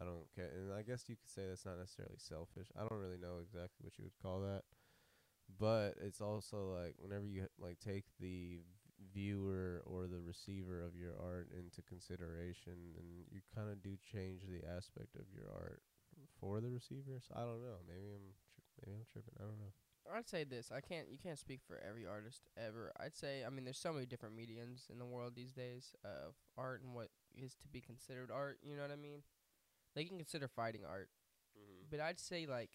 [0.00, 0.50] I don't care.
[0.54, 2.68] And I guess you could say that's not necessarily selfish.
[2.76, 4.62] I don't really know exactly what you would call that,
[5.58, 8.60] but it's also like whenever you like take the
[9.12, 14.44] viewer or the receiver of your art into consideration and you kind of do change
[14.44, 15.82] the aspect of your art
[16.38, 19.58] for the receiver so i don't know maybe i'm tri- maybe i'm tripping i don't
[19.58, 19.72] know
[20.08, 20.72] I'd say this.
[20.74, 21.06] I can't.
[21.10, 22.90] You can't speak for every artist ever.
[22.98, 23.44] I'd say.
[23.46, 26.94] I mean, there's so many different mediums in the world these days of art and
[26.94, 28.58] what is to be considered art.
[28.62, 29.22] You know what I mean?
[29.94, 31.10] They can consider fighting art,
[31.56, 31.86] mm-hmm.
[31.90, 32.70] but I'd say like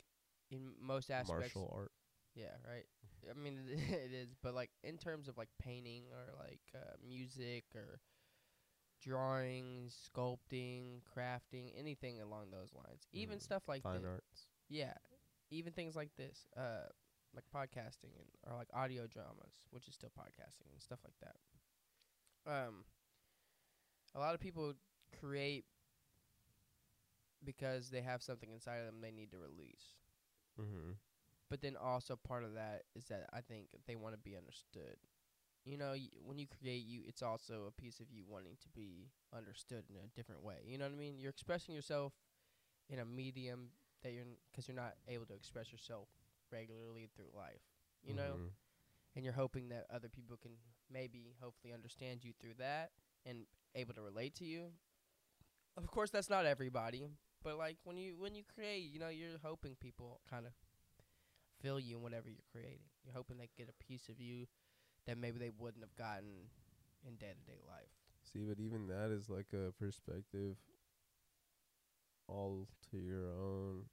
[0.52, 1.56] in most aspects.
[1.56, 1.92] martial art
[2.36, 2.86] Yeah, right.
[3.30, 7.66] I mean, it is, but like in terms of like painting or like uh, music
[7.76, 8.00] or
[9.02, 13.08] drawing, sculpting, crafting, anything along those lines.
[13.14, 13.42] Even Mhm.
[13.42, 14.94] stuff like fine thi- arts yeah,
[15.52, 16.88] even things like this, uh,
[17.34, 21.36] like podcasting and or like audio dramas, which is still podcasting and stuff like that.
[22.46, 22.86] Um,
[24.16, 24.74] a lot of people
[25.20, 25.66] create
[27.44, 29.96] because they have something inside of them they need to release.
[30.60, 30.92] mm-hmm.
[31.50, 34.98] But then also part of that is that I think they want to be understood.
[35.66, 38.70] You know, y- when you create, you it's also a piece of you wanting to
[38.70, 40.58] be understood in a different way.
[40.66, 41.18] You know what I mean?
[41.20, 42.14] You're expressing yourself
[42.90, 43.70] in a medium
[44.04, 46.08] that you're because you're not able to express yourself
[46.52, 47.62] regularly through life.
[48.04, 48.48] You know, Mm-hmm.
[49.16, 50.52] and you're hoping that other people can
[50.92, 52.92] maybe hopefully understand you through that
[53.26, 54.72] and able to relate to you.
[55.78, 57.04] Of course, that's not everybody,
[57.44, 60.54] but like when you when you create, you know, you're hoping people kind of
[61.62, 62.86] feel you in whatever you're creating.
[63.04, 64.46] You're hoping they get a piece of you
[65.08, 66.50] that maybe they wouldn't have gotten
[67.08, 67.92] in day to day life.
[68.24, 70.56] see but even that is like a perspective
[72.28, 73.86] all to your own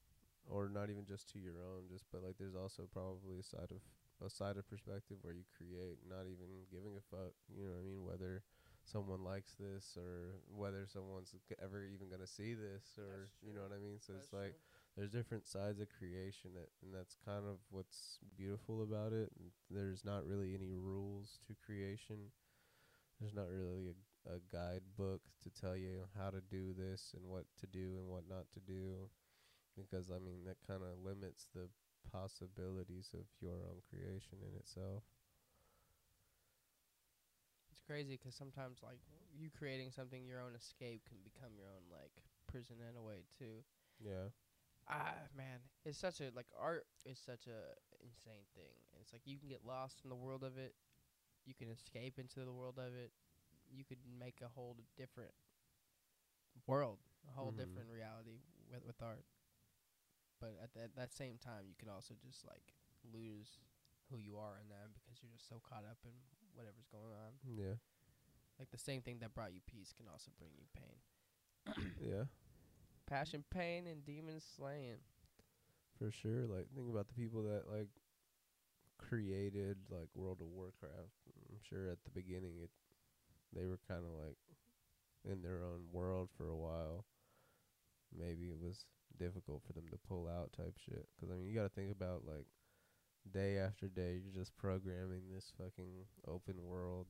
[0.48, 3.70] or not even just to your own just but like there's also probably a side
[3.70, 3.80] of
[4.24, 7.82] a side of perspective where you create not even giving a fuck you know what
[7.82, 8.42] i mean whether
[8.84, 13.74] someone likes this or whether someone's ever even gonna see this or you know what
[13.74, 14.71] i mean so it's That's like true.
[14.96, 19.30] There's different sides of creation that, and that's kind of what's beautiful about it.
[19.38, 22.30] And there's not really any rules to creation.
[23.20, 27.46] There's not really a, a guidebook to tell you how to do this and what
[27.60, 29.08] to do and what not to do.
[29.76, 31.68] Because i mean that kind of limits the
[32.12, 35.04] possibilities of your own creation in itself.
[37.70, 39.00] It's crazy 'cause sometimes like
[39.34, 43.24] you creating something your own escape can become your own like prison in a way
[43.38, 43.64] too.
[44.00, 44.28] yeah
[44.88, 47.60] Ah, man, it's such a like art is such a
[48.02, 48.74] insane thing.
[49.00, 50.74] It's like you can get lost in the world of it,
[51.46, 53.12] you can escape into the world of it,
[53.70, 55.32] you could make a whole different
[56.66, 57.56] world, a whole Mhm.
[57.56, 59.24] different reality with with art.
[60.40, 62.74] But at that that same time, you can also just like
[63.12, 63.58] lose
[64.10, 66.12] who you are in that because you're just so caught up in
[66.54, 67.38] whatever's going on.
[67.44, 67.76] Yeah.
[68.58, 71.00] Like the same thing that brought you peace can also bring you pain.
[72.00, 72.24] Yeah.
[73.12, 74.96] Passion, pain, and demon slaying.
[75.98, 76.46] For sure.
[76.48, 77.90] Like think about the people that like
[78.96, 81.12] created like World of Warcraft.
[81.50, 82.70] I'm sure at the beginning it
[83.54, 84.38] they were kind of like
[85.30, 87.04] in their own world for a while.
[88.18, 88.86] Maybe it was
[89.18, 91.06] difficult for them to pull out type shit.
[91.20, 92.46] 'Cause I mean, you got to think about like
[93.30, 97.08] day after day you're just programming this fucking open world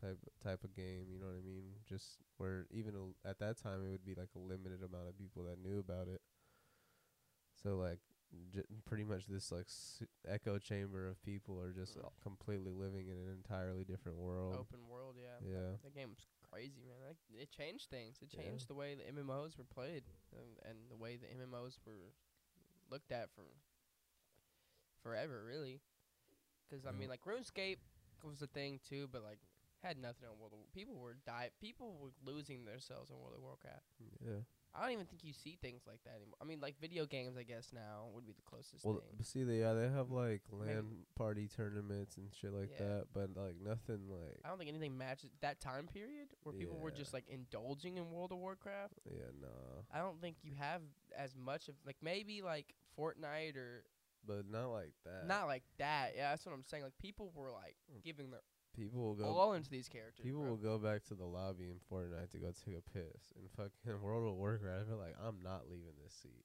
[0.00, 1.64] type type of game, you know what I mean?
[1.88, 5.18] Just where even a, at that time it would be like a limited amount of
[5.18, 6.20] people that knew about it.
[7.62, 7.98] So like
[8.54, 12.04] j- pretty much this like s- echo chamber of people are just Mm.
[12.06, 14.54] uh, completely living in an entirely different world.
[14.54, 15.38] Open world, yeah.
[15.42, 15.76] Yeah.
[15.82, 16.96] That was crazy, man.
[17.08, 18.18] Like, it changed things.
[18.22, 18.42] It Yeah.
[18.42, 22.12] changed the way the MMOs were played and, and the way the MMOs were
[22.90, 23.44] looked at for
[25.02, 25.80] forever, really.
[26.70, 27.78] 'Cause I mean, like RuneScape
[28.22, 29.38] was a thing too, but like
[29.82, 33.42] had nothing on World of people were die people were losing themselves in World of
[33.42, 33.84] Warcraft.
[34.24, 34.42] Yeah.
[34.74, 36.36] I don't even think you see things like that anymore.
[36.42, 39.24] I mean, like video games, I guess now would be the closest Well, thing.
[39.24, 42.86] see, they yeah they have like Maybe- LAN party tournaments and shit like Yeah.
[42.86, 46.78] that, but like nothing like I don't think anything matches that time period where people
[46.78, 49.00] were just like indulging in World of Warcraft.
[49.06, 50.82] yeah nah, I don't think you have
[51.16, 53.84] as much of like maybe like Fortnite or
[54.26, 55.26] but not like that.
[55.26, 56.12] not like that.
[56.14, 56.82] Yeah, that's what I'm saying.
[56.82, 58.02] Like people were like Mm.
[58.04, 58.42] giving their
[58.76, 59.24] people will go.
[59.24, 60.24] all into these characters.
[60.24, 60.50] People bro.
[60.50, 63.32] will go back to the lobby in Fortnite to go take a piss.
[63.36, 66.44] In fucking World of Warcraft, they're like, I'm not leaving this seat.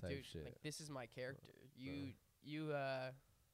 [0.00, 0.44] type Dude, shit.
[0.44, 1.52] Like this is my character.
[1.76, 2.12] You
[2.42, 3.10] you uh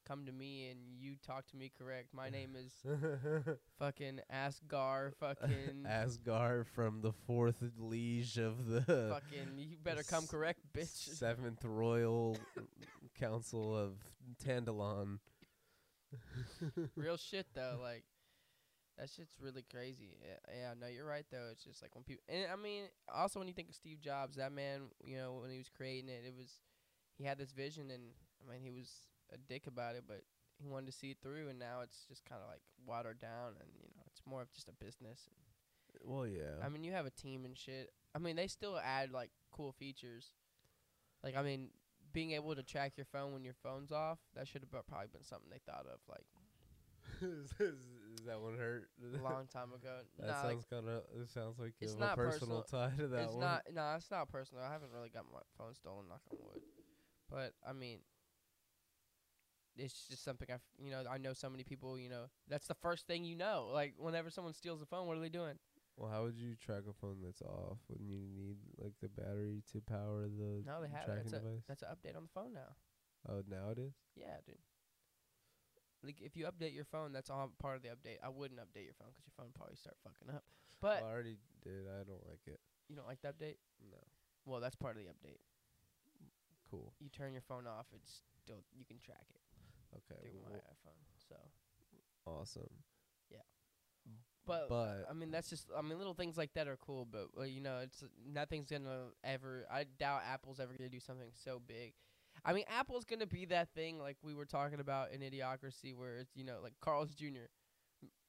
[0.07, 2.09] come to me and you talk to me correct.
[2.13, 2.73] My name is
[3.79, 5.15] fucking Asgar.
[5.19, 9.57] Fucking Asgar from the fourth liege of the fucking.
[9.57, 11.15] You better come correct, bitch.
[11.17, 12.37] seventh royal
[13.19, 13.95] council of
[14.45, 15.19] Tandalon.
[16.97, 18.05] Real shit though, like
[18.99, 20.17] that shit's really crazy.
[20.23, 21.49] Yeah, yeah, no, you're right though.
[21.51, 24.37] It's just like when people, and I mean, also when you think of Steve Jobs,
[24.37, 26.61] that man, you know, when he was creating it, it was
[27.19, 28.03] he had this vision, and
[28.47, 28.91] I mean, he was
[29.33, 30.23] a dick about it, but
[30.61, 33.55] he wanted to see it through, and now it's just kind of like watered down,
[33.61, 35.29] and you know, it's more of just a business.
[36.03, 36.63] Well, yeah.
[36.65, 37.91] I mean, you have a team and shit.
[38.15, 40.31] I mean, they still add like cool features.
[41.23, 41.69] Like, I mean,
[42.15, 45.23] being able to track your phone when your phone's off, that should have probably been
[45.25, 46.25] something they thought of like
[47.61, 47.85] is,
[48.27, 48.89] that one hurt?
[49.03, 49.99] a long time ago.
[50.19, 51.03] that Nah, like, sounds kind of.
[51.21, 53.41] It sounds like you It's have a not personal tie to that it's one.
[53.41, 53.63] not.
[53.75, 54.65] No, it's not personal.
[54.65, 56.07] I haven't really got my phone stolen.
[56.09, 56.63] Knock on wood.
[57.31, 57.99] But I mean,
[59.77, 61.99] it's just something I, you know, I know so many people.
[61.99, 63.69] You know, that's the first thing you know.
[63.73, 65.55] Like whenever someone steals a phone, what are they doing?
[65.97, 67.79] Well, how would you track a phone that's off?
[67.89, 71.39] Wouldn't you need like the battery to power the No, they have tracking that's a
[71.39, 71.63] device?
[71.69, 72.75] that's an update on the phone now.
[73.29, 73.95] oh, now it is.
[74.17, 74.59] Yeah, dude.
[76.03, 78.19] Like if you update your phone, that's all part of the update.
[78.23, 80.45] I wouldn't update your phone because your phone would probably start fucking up.
[80.83, 81.87] But I already did.
[81.89, 82.61] I don't like it.
[82.91, 83.57] you don't like the update?
[83.81, 84.03] No.
[84.45, 85.41] Well, that's part of the update.
[86.69, 86.93] Cool.
[87.01, 89.41] You turn your phone off, it's still you can track it
[89.95, 90.21] Okay.
[90.21, 91.01] through well, my iPhone.
[91.29, 91.37] So,
[92.27, 92.83] awesome.
[94.47, 95.69] But But I mean, that's just.
[95.77, 99.09] I mean, little things like that are cool, but well, you know, it's nothing's gonna
[99.23, 99.67] ever.
[99.71, 101.95] I doubt Apple's ever gonna do something so big.
[102.45, 106.17] I mean, Apple's gonna be that thing like we were talking about in Idiocracy, where
[106.17, 107.49] it's you know like Carl's Jr.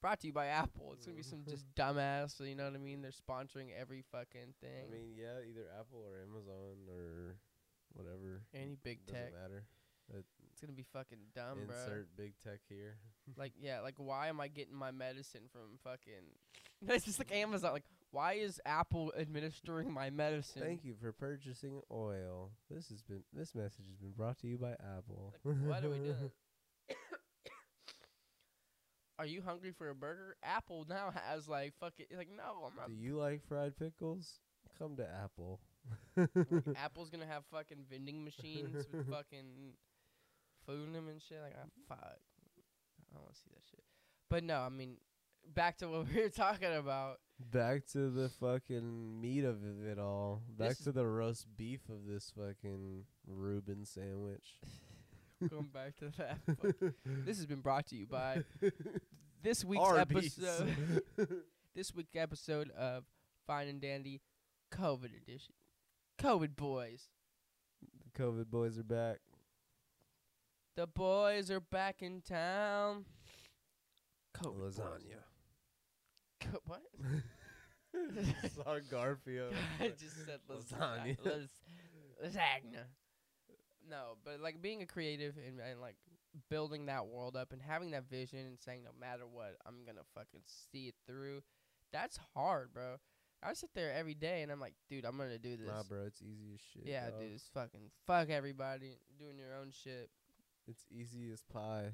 [0.00, 0.92] Brought to you by Apple.
[0.94, 2.40] It's gonna be some just dumbass.
[2.40, 3.02] You know what I mean?
[3.02, 4.86] They're sponsoring every fucking thing.
[4.88, 7.36] I mean, yeah, either Apple or Amazon or
[7.92, 8.42] whatever.
[8.54, 9.32] Any big doesn't tech.
[9.34, 9.64] matter.
[10.56, 11.76] It's gonna be fucking dumb, bro.
[11.76, 12.96] Insert big tech here.
[13.36, 16.22] Like, yeah, like why am I getting my medicine from fucking?
[16.94, 17.72] it's just like Amazon.
[17.72, 17.82] Like,
[18.12, 20.62] why is Apple administering my medicine?
[20.62, 22.52] Thank you for purchasing oil.
[22.70, 25.34] This has been this message has been brought to you by Apple.
[25.44, 26.30] Like, what are we doing?
[29.18, 30.36] Are you hungry for a burger?
[30.44, 32.88] Apple now has like fucking like no, I'm not.
[32.88, 34.38] Do you like fried pickles?
[34.78, 35.60] Come to Apple.
[36.76, 39.74] Apple's gonna have fucking vending machines with fucking
[40.66, 41.38] food in them and shit.
[41.42, 43.84] Like, ah, fuck, I don't want to see that shit.
[44.28, 44.96] But no, I mean,
[45.54, 47.18] back to what we were talking about.
[47.38, 50.42] Back to the fucking meat of it all.
[50.48, 54.58] Back This to the roast beef of this fucking Reuben sandwich.
[55.50, 56.38] Going back to that.
[56.46, 56.92] fuck.
[57.04, 58.42] This has been brought to you by
[59.42, 60.38] this week's Arby's.
[60.38, 61.42] episode.
[61.74, 63.04] this week's episode of
[63.46, 64.22] Fine and Dandy
[64.72, 65.52] COVID edition.
[66.18, 67.08] COVID boys.
[67.82, 69.18] the COVID boys are back.
[70.76, 73.06] The boys are back in town.
[74.36, 74.60] COVID.
[74.60, 75.22] Lasagna.
[76.66, 76.82] what?
[78.54, 79.54] Saw Garfield.
[79.80, 81.16] I just said Lasagna.
[81.24, 81.48] lasagna.
[82.22, 82.84] Lasagna.
[83.88, 85.96] No, but like being a creative and, and like
[86.50, 90.04] building that world up and having that vision and saying no matter what, I'm gonna
[90.14, 91.40] fucking see it through.
[91.90, 92.96] That's hard, bro.
[93.42, 95.68] I sit there every day and I'm like, dude, I'm gonna do this.
[95.68, 96.82] Nah, bro, it's easy as shit.
[96.84, 97.20] yeah, dog.
[97.20, 100.10] dude, it's fucking fuck everybody doing your own shit.
[100.68, 101.92] It's easy as pie.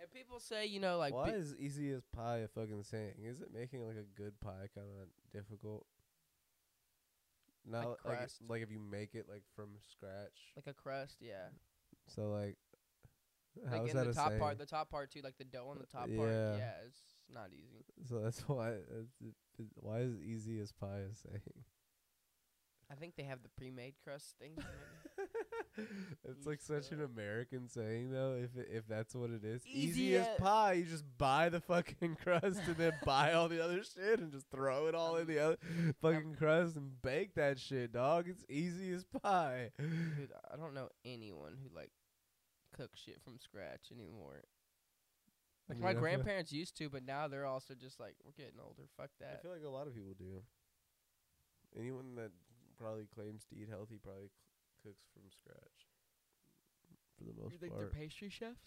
[0.00, 3.14] And people say, you know, like Why bi- is easy as pie a fucking saying?
[3.24, 5.86] Is it making like a good pie kind of difficult?
[7.64, 8.40] Not like, crust.
[8.48, 10.52] like if you make it like from scratch.
[10.56, 11.48] like a crust, yeah.
[12.08, 12.56] So like,
[13.70, 14.40] how like is in that the top saying?
[14.40, 16.16] part, the top part too, like the dough on the top uh, Yeah.
[16.16, 16.30] part.
[16.58, 17.00] Yeah, it's
[17.32, 17.84] not easy.
[18.08, 18.70] so that's why.
[18.70, 21.40] It's, it, why is easy as pie a saying?
[22.92, 24.52] I think they have the pre-made crust thing.
[26.24, 28.36] it's like such an American saying though.
[28.38, 30.74] If it, if that's what it is, easy, Easy as pie.
[30.74, 34.50] You just buy the fucking crust and then buy all the other shit and just
[34.50, 35.56] throw it all in the other
[36.02, 38.28] fucking crust and bake that shit, dog.
[38.28, 39.70] It's easy as pie.
[39.78, 41.92] Dude, I don't know anyone who like
[42.76, 44.42] cooks shit from scratch anymore.
[45.68, 48.82] Like my grandparents used to, but now they're also just like we're getting older.
[48.98, 49.38] Fuck that.
[49.38, 50.42] I feel like a lot of people do.
[51.78, 52.32] Anyone that
[52.82, 55.78] probably claims to eat healthy probably c- cooks from scratch.
[57.18, 57.52] For the most part.
[57.52, 58.60] You think they're pastry chefs?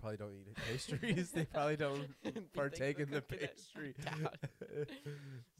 [0.00, 1.32] probably don't eat pastries.
[1.32, 2.06] they probably don't
[2.54, 3.94] partake in the pastry.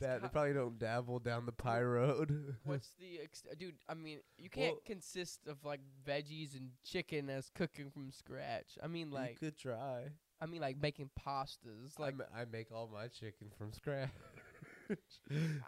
[0.01, 2.55] That they probably don't dabble down the pie road.
[2.65, 3.75] What's the ex- dude?
[3.89, 8.79] I mean, you can't Well- consist of like veggies and chicken as cooking from scratch.
[8.81, 10.05] I mean, like, you could try.
[10.41, 11.99] I mean, like making pastas.
[11.99, 14.11] Like Like, I make all my chicken from scratch.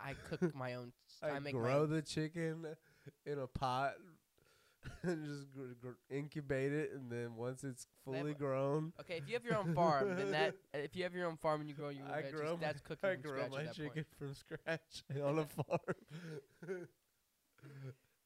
[0.04, 0.92] I cook my own.
[1.22, 2.66] I make my grow the chicken
[3.26, 3.94] in a pot
[5.02, 9.28] and just gr- gr- incubate it, and then once it's fully Never- grown, Okay, if
[9.28, 11.68] you have your own farm, then that uh, if you have your own farm and
[11.68, 13.58] you grow your own I veggies, grow my- that's cooking I from grow scratch my
[13.60, 14.06] at that chicken point.
[14.18, 15.96] from scratch on a farm.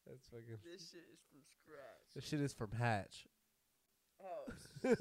[0.07, 0.59] That's fucking.
[0.63, 2.13] This shit is from scratch.
[2.15, 3.25] This shit is from Hatch.
[4.23, 4.45] Oh
[4.81, 4.97] shit!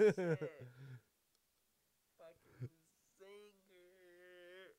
[2.19, 2.69] Fucking
[3.19, 4.75] singer.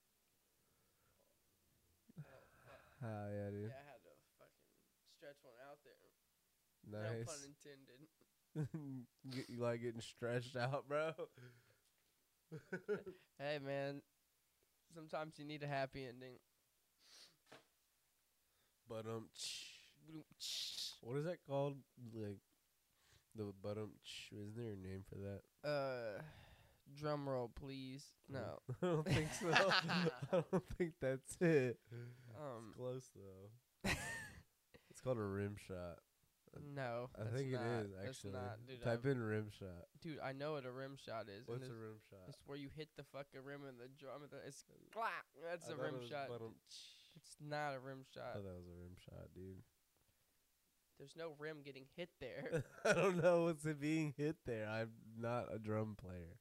[3.06, 3.70] Ah, yeah, dude.
[3.70, 4.66] yeah, I had to fucking
[5.18, 6.10] stretch one out there.
[6.90, 7.22] Nice.
[7.22, 8.02] No pun intended.
[9.30, 11.12] Get- you like getting stretched out, bro?
[13.38, 14.02] Hey man,
[14.94, 16.36] sometimes you need a happy ending.
[18.88, 19.28] but um,
[21.02, 21.76] what is that called?
[22.14, 22.38] Like
[23.36, 23.92] the but um,
[24.32, 25.42] isn't there a name for that?
[25.68, 26.22] Uh,
[26.94, 28.04] drum roll, please.
[28.28, 28.58] No.
[28.82, 29.52] I don't think so.
[29.54, 31.78] I don't think that's it.
[32.36, 33.90] Um, It's close though.
[34.90, 36.00] it's called a rim shot.
[36.74, 37.10] no.
[37.14, 38.34] I think not, it is actually.
[38.34, 38.82] not, dude.
[38.82, 39.86] Type I've- in rim shot.
[40.02, 41.48] Dude, I know what a rim shot is.
[41.48, 42.26] What's a rim shot?
[42.30, 44.24] it's where you hit the fucking rim and the drum.
[44.24, 45.26] And the, it's clap.
[45.48, 46.30] That's I a rim shot.
[47.16, 48.34] It's not a rim I shot.
[48.34, 49.62] thought that was a rim shot, dude.
[50.98, 52.64] There's no rim getting hit there.
[52.84, 54.68] I don't know what's it being hit there.
[54.68, 56.40] I'm not a drum player.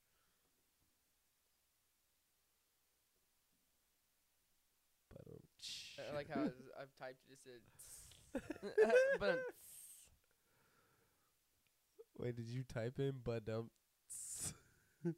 [5.11, 5.41] But um,
[5.99, 7.33] I like how I've typed it.
[7.33, 7.61] It said,
[9.21, 9.41] but
[12.19, 13.71] wait, did you type in but um?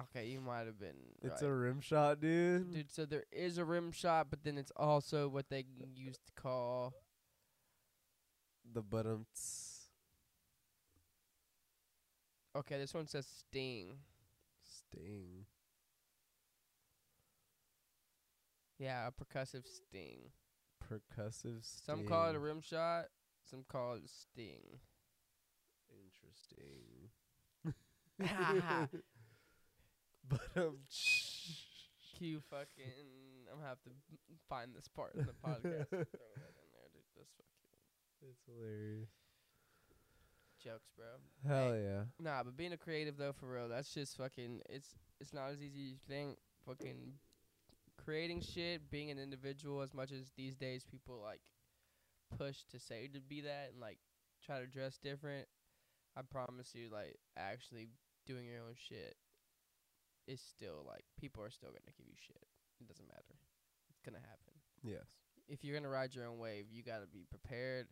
[0.00, 0.96] okay, you might have been.
[1.22, 1.50] It's right.
[1.50, 2.72] a rim shot, dude.
[2.72, 6.32] Dude, so there is a rim shot, but then it's also what they used to
[6.40, 6.94] call.
[8.72, 9.26] The but um.
[12.56, 13.98] Okay, this one says sting.
[14.62, 15.46] Sting.
[18.84, 20.30] Yeah, a percussive sting.
[20.84, 21.64] Percussive.
[21.64, 21.84] Sting.
[21.86, 23.06] Some call it a rim shot.
[23.50, 24.78] Some call it a sting.
[25.88, 27.08] Interesting.
[30.28, 30.76] but um.
[32.18, 33.48] Q fucking.
[33.50, 33.90] I'm gonna have to
[34.48, 35.64] find this part in the podcast.
[35.64, 37.08] and throw that in there, dude.
[37.16, 39.08] That's fucking It's hilarious.
[40.62, 41.06] jokes, bro.
[41.48, 42.02] Hell yeah.
[42.20, 44.60] Nah, but being a creative though, for real, that's just fucking.
[44.68, 46.36] It's it's not as easy as you think.
[46.66, 47.14] Fucking
[48.02, 49.82] creating shit, being an individual.
[49.82, 51.40] As much as these days people like
[52.38, 53.98] push to say to be that and like
[54.44, 55.46] try to dress different,
[56.16, 57.88] I promise you, like actually
[58.26, 59.16] doing your own shit
[60.26, 62.46] is still like people are still gonna give you shit.
[62.80, 63.36] It doesn't matter.
[63.90, 65.04] It's gonna happen Yes.
[65.48, 67.86] if you're gonna ride your own wave, you gotta be prepared.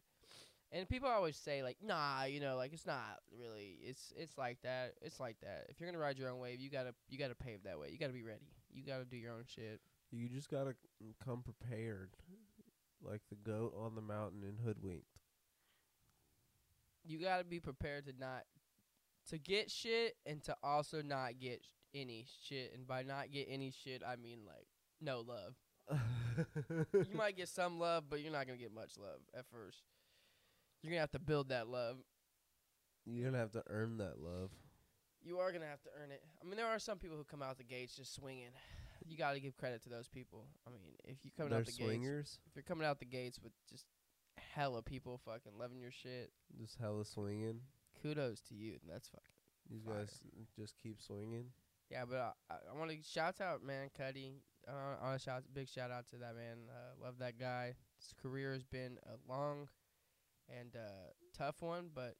[0.75, 3.77] And people always say like, nah, you know, like it's not really.
[3.83, 4.95] It's it's like that.
[5.03, 5.67] It's like that.
[5.69, 7.91] If you're gonna ride your own wave, you gotta you gotta pave that way.
[7.91, 8.49] You gotta be ready.
[8.73, 9.81] You gotta do your own shit.
[10.13, 10.75] You just gotta
[11.25, 12.11] come prepared,
[13.03, 15.07] like the goat on the mountain in Hoodwinked.
[17.03, 18.43] You gotta be prepared to not
[19.31, 23.47] to get shit and to also not get sh- any shit, and by not get
[23.49, 24.67] any shit, I mean like
[25.01, 25.55] no love.
[26.93, 29.83] you might get some love, but you're not gonna get much love at first.
[30.83, 31.97] You're gonna have to build that love.
[33.07, 34.51] You're gonna have to earn that love.
[35.25, 36.23] You are gonna have to earn it.
[36.43, 38.51] I mean, there are some people who come out the gates just swinging.
[39.07, 40.47] You got to give credit to those people.
[40.67, 43.39] I mean, if you coming They're out the gates, if you're coming out the gates
[43.43, 43.87] with just
[44.55, 46.31] hella people fucking loving your shit,
[46.61, 47.61] just hella swinging.
[48.03, 48.73] kudos to you.
[48.83, 49.35] And that's fucking
[49.71, 49.99] These Fire.
[49.99, 50.19] guys
[50.59, 51.47] just keep swinging.
[51.91, 52.05] yeah.
[52.09, 54.41] But I, I, I want to shout out, man, Cudi.
[54.69, 56.69] Uh, I want to shout big shout out to that man.
[56.71, 57.75] Uh, love that guy.
[57.99, 59.69] His career has been a long
[60.49, 62.15] and uh, tough one, but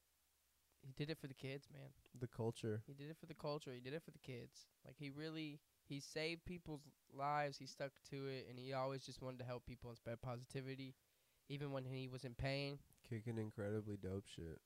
[0.83, 1.91] he did it for the kids, man.
[2.19, 2.83] The culture.
[2.87, 3.73] He did it for the culture.
[3.73, 4.67] He did it for the kids.
[4.85, 7.59] Like he really he saved people's lives.
[7.59, 10.95] He stuck to it, and he always just wanted to help people and spread positivity,
[11.49, 12.79] even when he was in pain.
[13.09, 14.61] Kicking incredibly dope shit.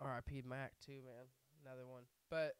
[0.00, 0.42] R.I.P.
[0.46, 1.26] Mac too, man.
[1.64, 2.02] Another one.
[2.30, 2.56] But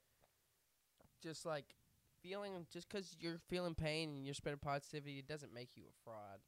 [1.23, 1.75] just like
[2.23, 5.93] feeling, just 'cause you're feeling pain and you're spreading positivity, it doesn't make you a
[6.05, 6.41] fraud.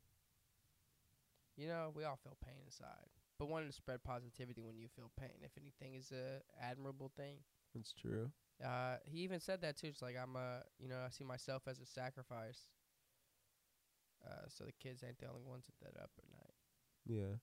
[1.57, 5.11] You know, we all feel pain inside, but wanting to spread positivity when you feel
[5.19, 7.39] pain, if anything, is a admirable thing.
[7.75, 8.33] That's true.
[8.65, 9.89] Uh, he even said that too.
[9.89, 12.67] It's like I'm a, you know, I see myself as a sacrifice.
[14.27, 16.55] Uh, so the kids ain't the only ones that that up at night.
[17.07, 17.39] Yeah.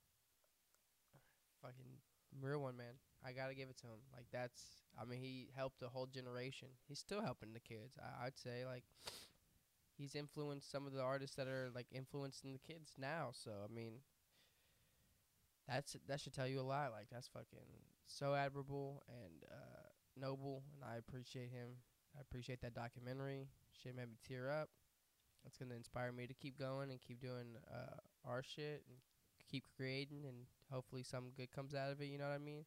[1.61, 2.01] Fucking
[2.41, 2.99] real one, man.
[3.25, 4.03] I gotta give it to him.
[4.13, 4.61] Like that's,
[4.99, 6.67] I mean, he helped a whole generation.
[6.87, 7.97] He's still helping the kids.
[7.97, 8.83] I, I'd say like
[9.97, 13.29] he's influenced some of the artists that are like influencing the kids now.
[13.31, 13.93] So I mean,
[15.67, 16.91] that's that should tell you a lot.
[16.91, 17.65] Like that's fucking
[18.05, 19.84] so admirable and uh,
[20.19, 21.77] noble, and I appreciate him.
[22.17, 23.47] I appreciate that documentary.
[23.71, 24.69] Shit made me tear up.
[25.45, 27.97] It's gonna inspire me to keep going and keep doing uh,
[28.27, 28.97] our shit and
[29.49, 32.05] keep creating, and hopefully some good comes out of it.
[32.05, 32.65] You know what I mean?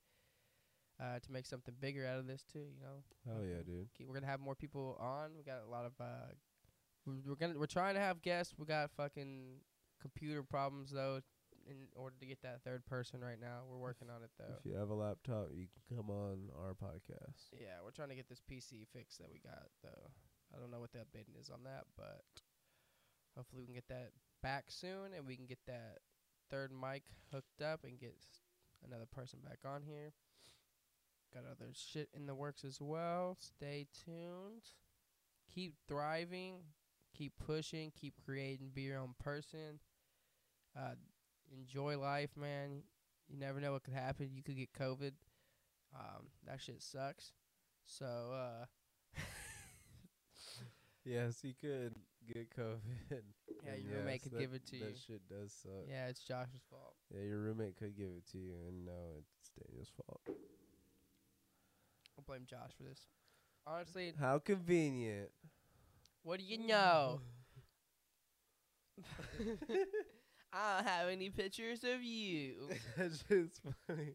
[1.01, 2.59] Uh, to make something bigger out of this too.
[2.59, 3.03] You know.
[3.27, 3.89] Hell yeah, dude.
[3.97, 5.31] Keep, we're gonna have more people on.
[5.37, 5.93] We got a lot of.
[6.01, 6.33] Uh,
[7.07, 8.55] we're, we're gonna we're trying to have guests.
[8.59, 9.61] We got fucking
[10.01, 11.21] computer problems though.
[11.69, 14.57] In order to get that third person right now, we're working on it though.
[14.59, 17.53] If you have a laptop, you can come on our podcast.
[17.53, 20.11] Yeah, we're trying to get this PC fixed that we got though.
[20.55, 22.25] I don't know what the updating is on that, but
[23.37, 24.13] hopefully we can get that
[24.43, 25.99] back soon and we can get that
[26.51, 27.03] third mic
[27.33, 28.41] hooked up and get s-
[28.87, 30.15] another person back on here.
[31.35, 33.37] Got other shit in the works as well.
[33.39, 34.63] Stay tuned.
[35.55, 36.61] Keep thriving.
[37.15, 37.93] Keep pushing.
[37.95, 38.71] Keep creating.
[38.73, 39.81] Be your own person.
[40.75, 40.95] Uh,
[41.57, 42.83] enjoy life, man.
[43.29, 44.31] You never know what could happen.
[44.33, 45.13] You could get COVID.
[45.95, 47.33] Um, that shit sucks.
[47.85, 48.67] So, uh,
[51.05, 51.95] Yes, you could
[52.35, 52.81] get COVID.
[53.65, 54.85] yeah, your roommate could that- give it to you.
[54.85, 55.87] That shit does suck.
[55.89, 56.95] Yeah, it's Josh's fault.
[57.15, 58.93] Yeah, your roommate could give it to you, and no,
[59.41, 60.21] it's Daniel's fault.
[62.19, 63.07] I'll blame Josh for this.
[63.67, 65.31] Honestly, How convenient.
[66.23, 67.21] what do you know?
[70.53, 72.55] I don't have any pictures of you.
[72.97, 74.15] That's just funny.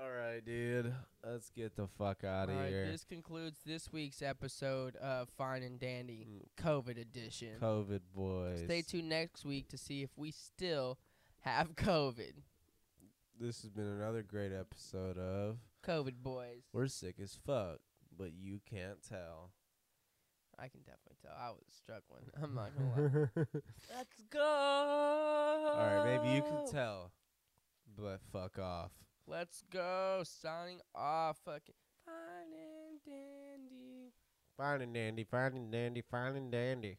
[0.00, 0.94] All right, dude.
[1.26, 2.86] Let's get the fuck out of here.
[2.86, 7.56] this concludes this week's episode of Fine and Dandy Mm, COVID edition.
[7.60, 8.60] COVID boys.
[8.64, 10.98] Stay tuned next week to see if we still
[11.40, 12.34] have COVID.
[13.40, 16.62] This has been another great episode of COVID boys.
[16.72, 17.78] We're Sick as Fuck,
[18.16, 19.50] but you can't tell.
[20.58, 21.32] I can definitely tell.
[21.38, 22.24] I was struggling.
[22.42, 23.60] I'm not gonna lie.
[23.96, 24.40] Let's go.
[24.40, 27.12] All All right, maybe you can tell,
[27.96, 28.90] but fuck off.
[29.26, 30.22] Let's go.
[30.24, 31.38] Signing off.
[31.44, 34.12] Fucking fine and dandy.
[34.56, 36.98] Fine and dandy, fine and dandy, fine and dandy.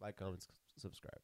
[0.00, 1.18] Like, comment, s- subscribe.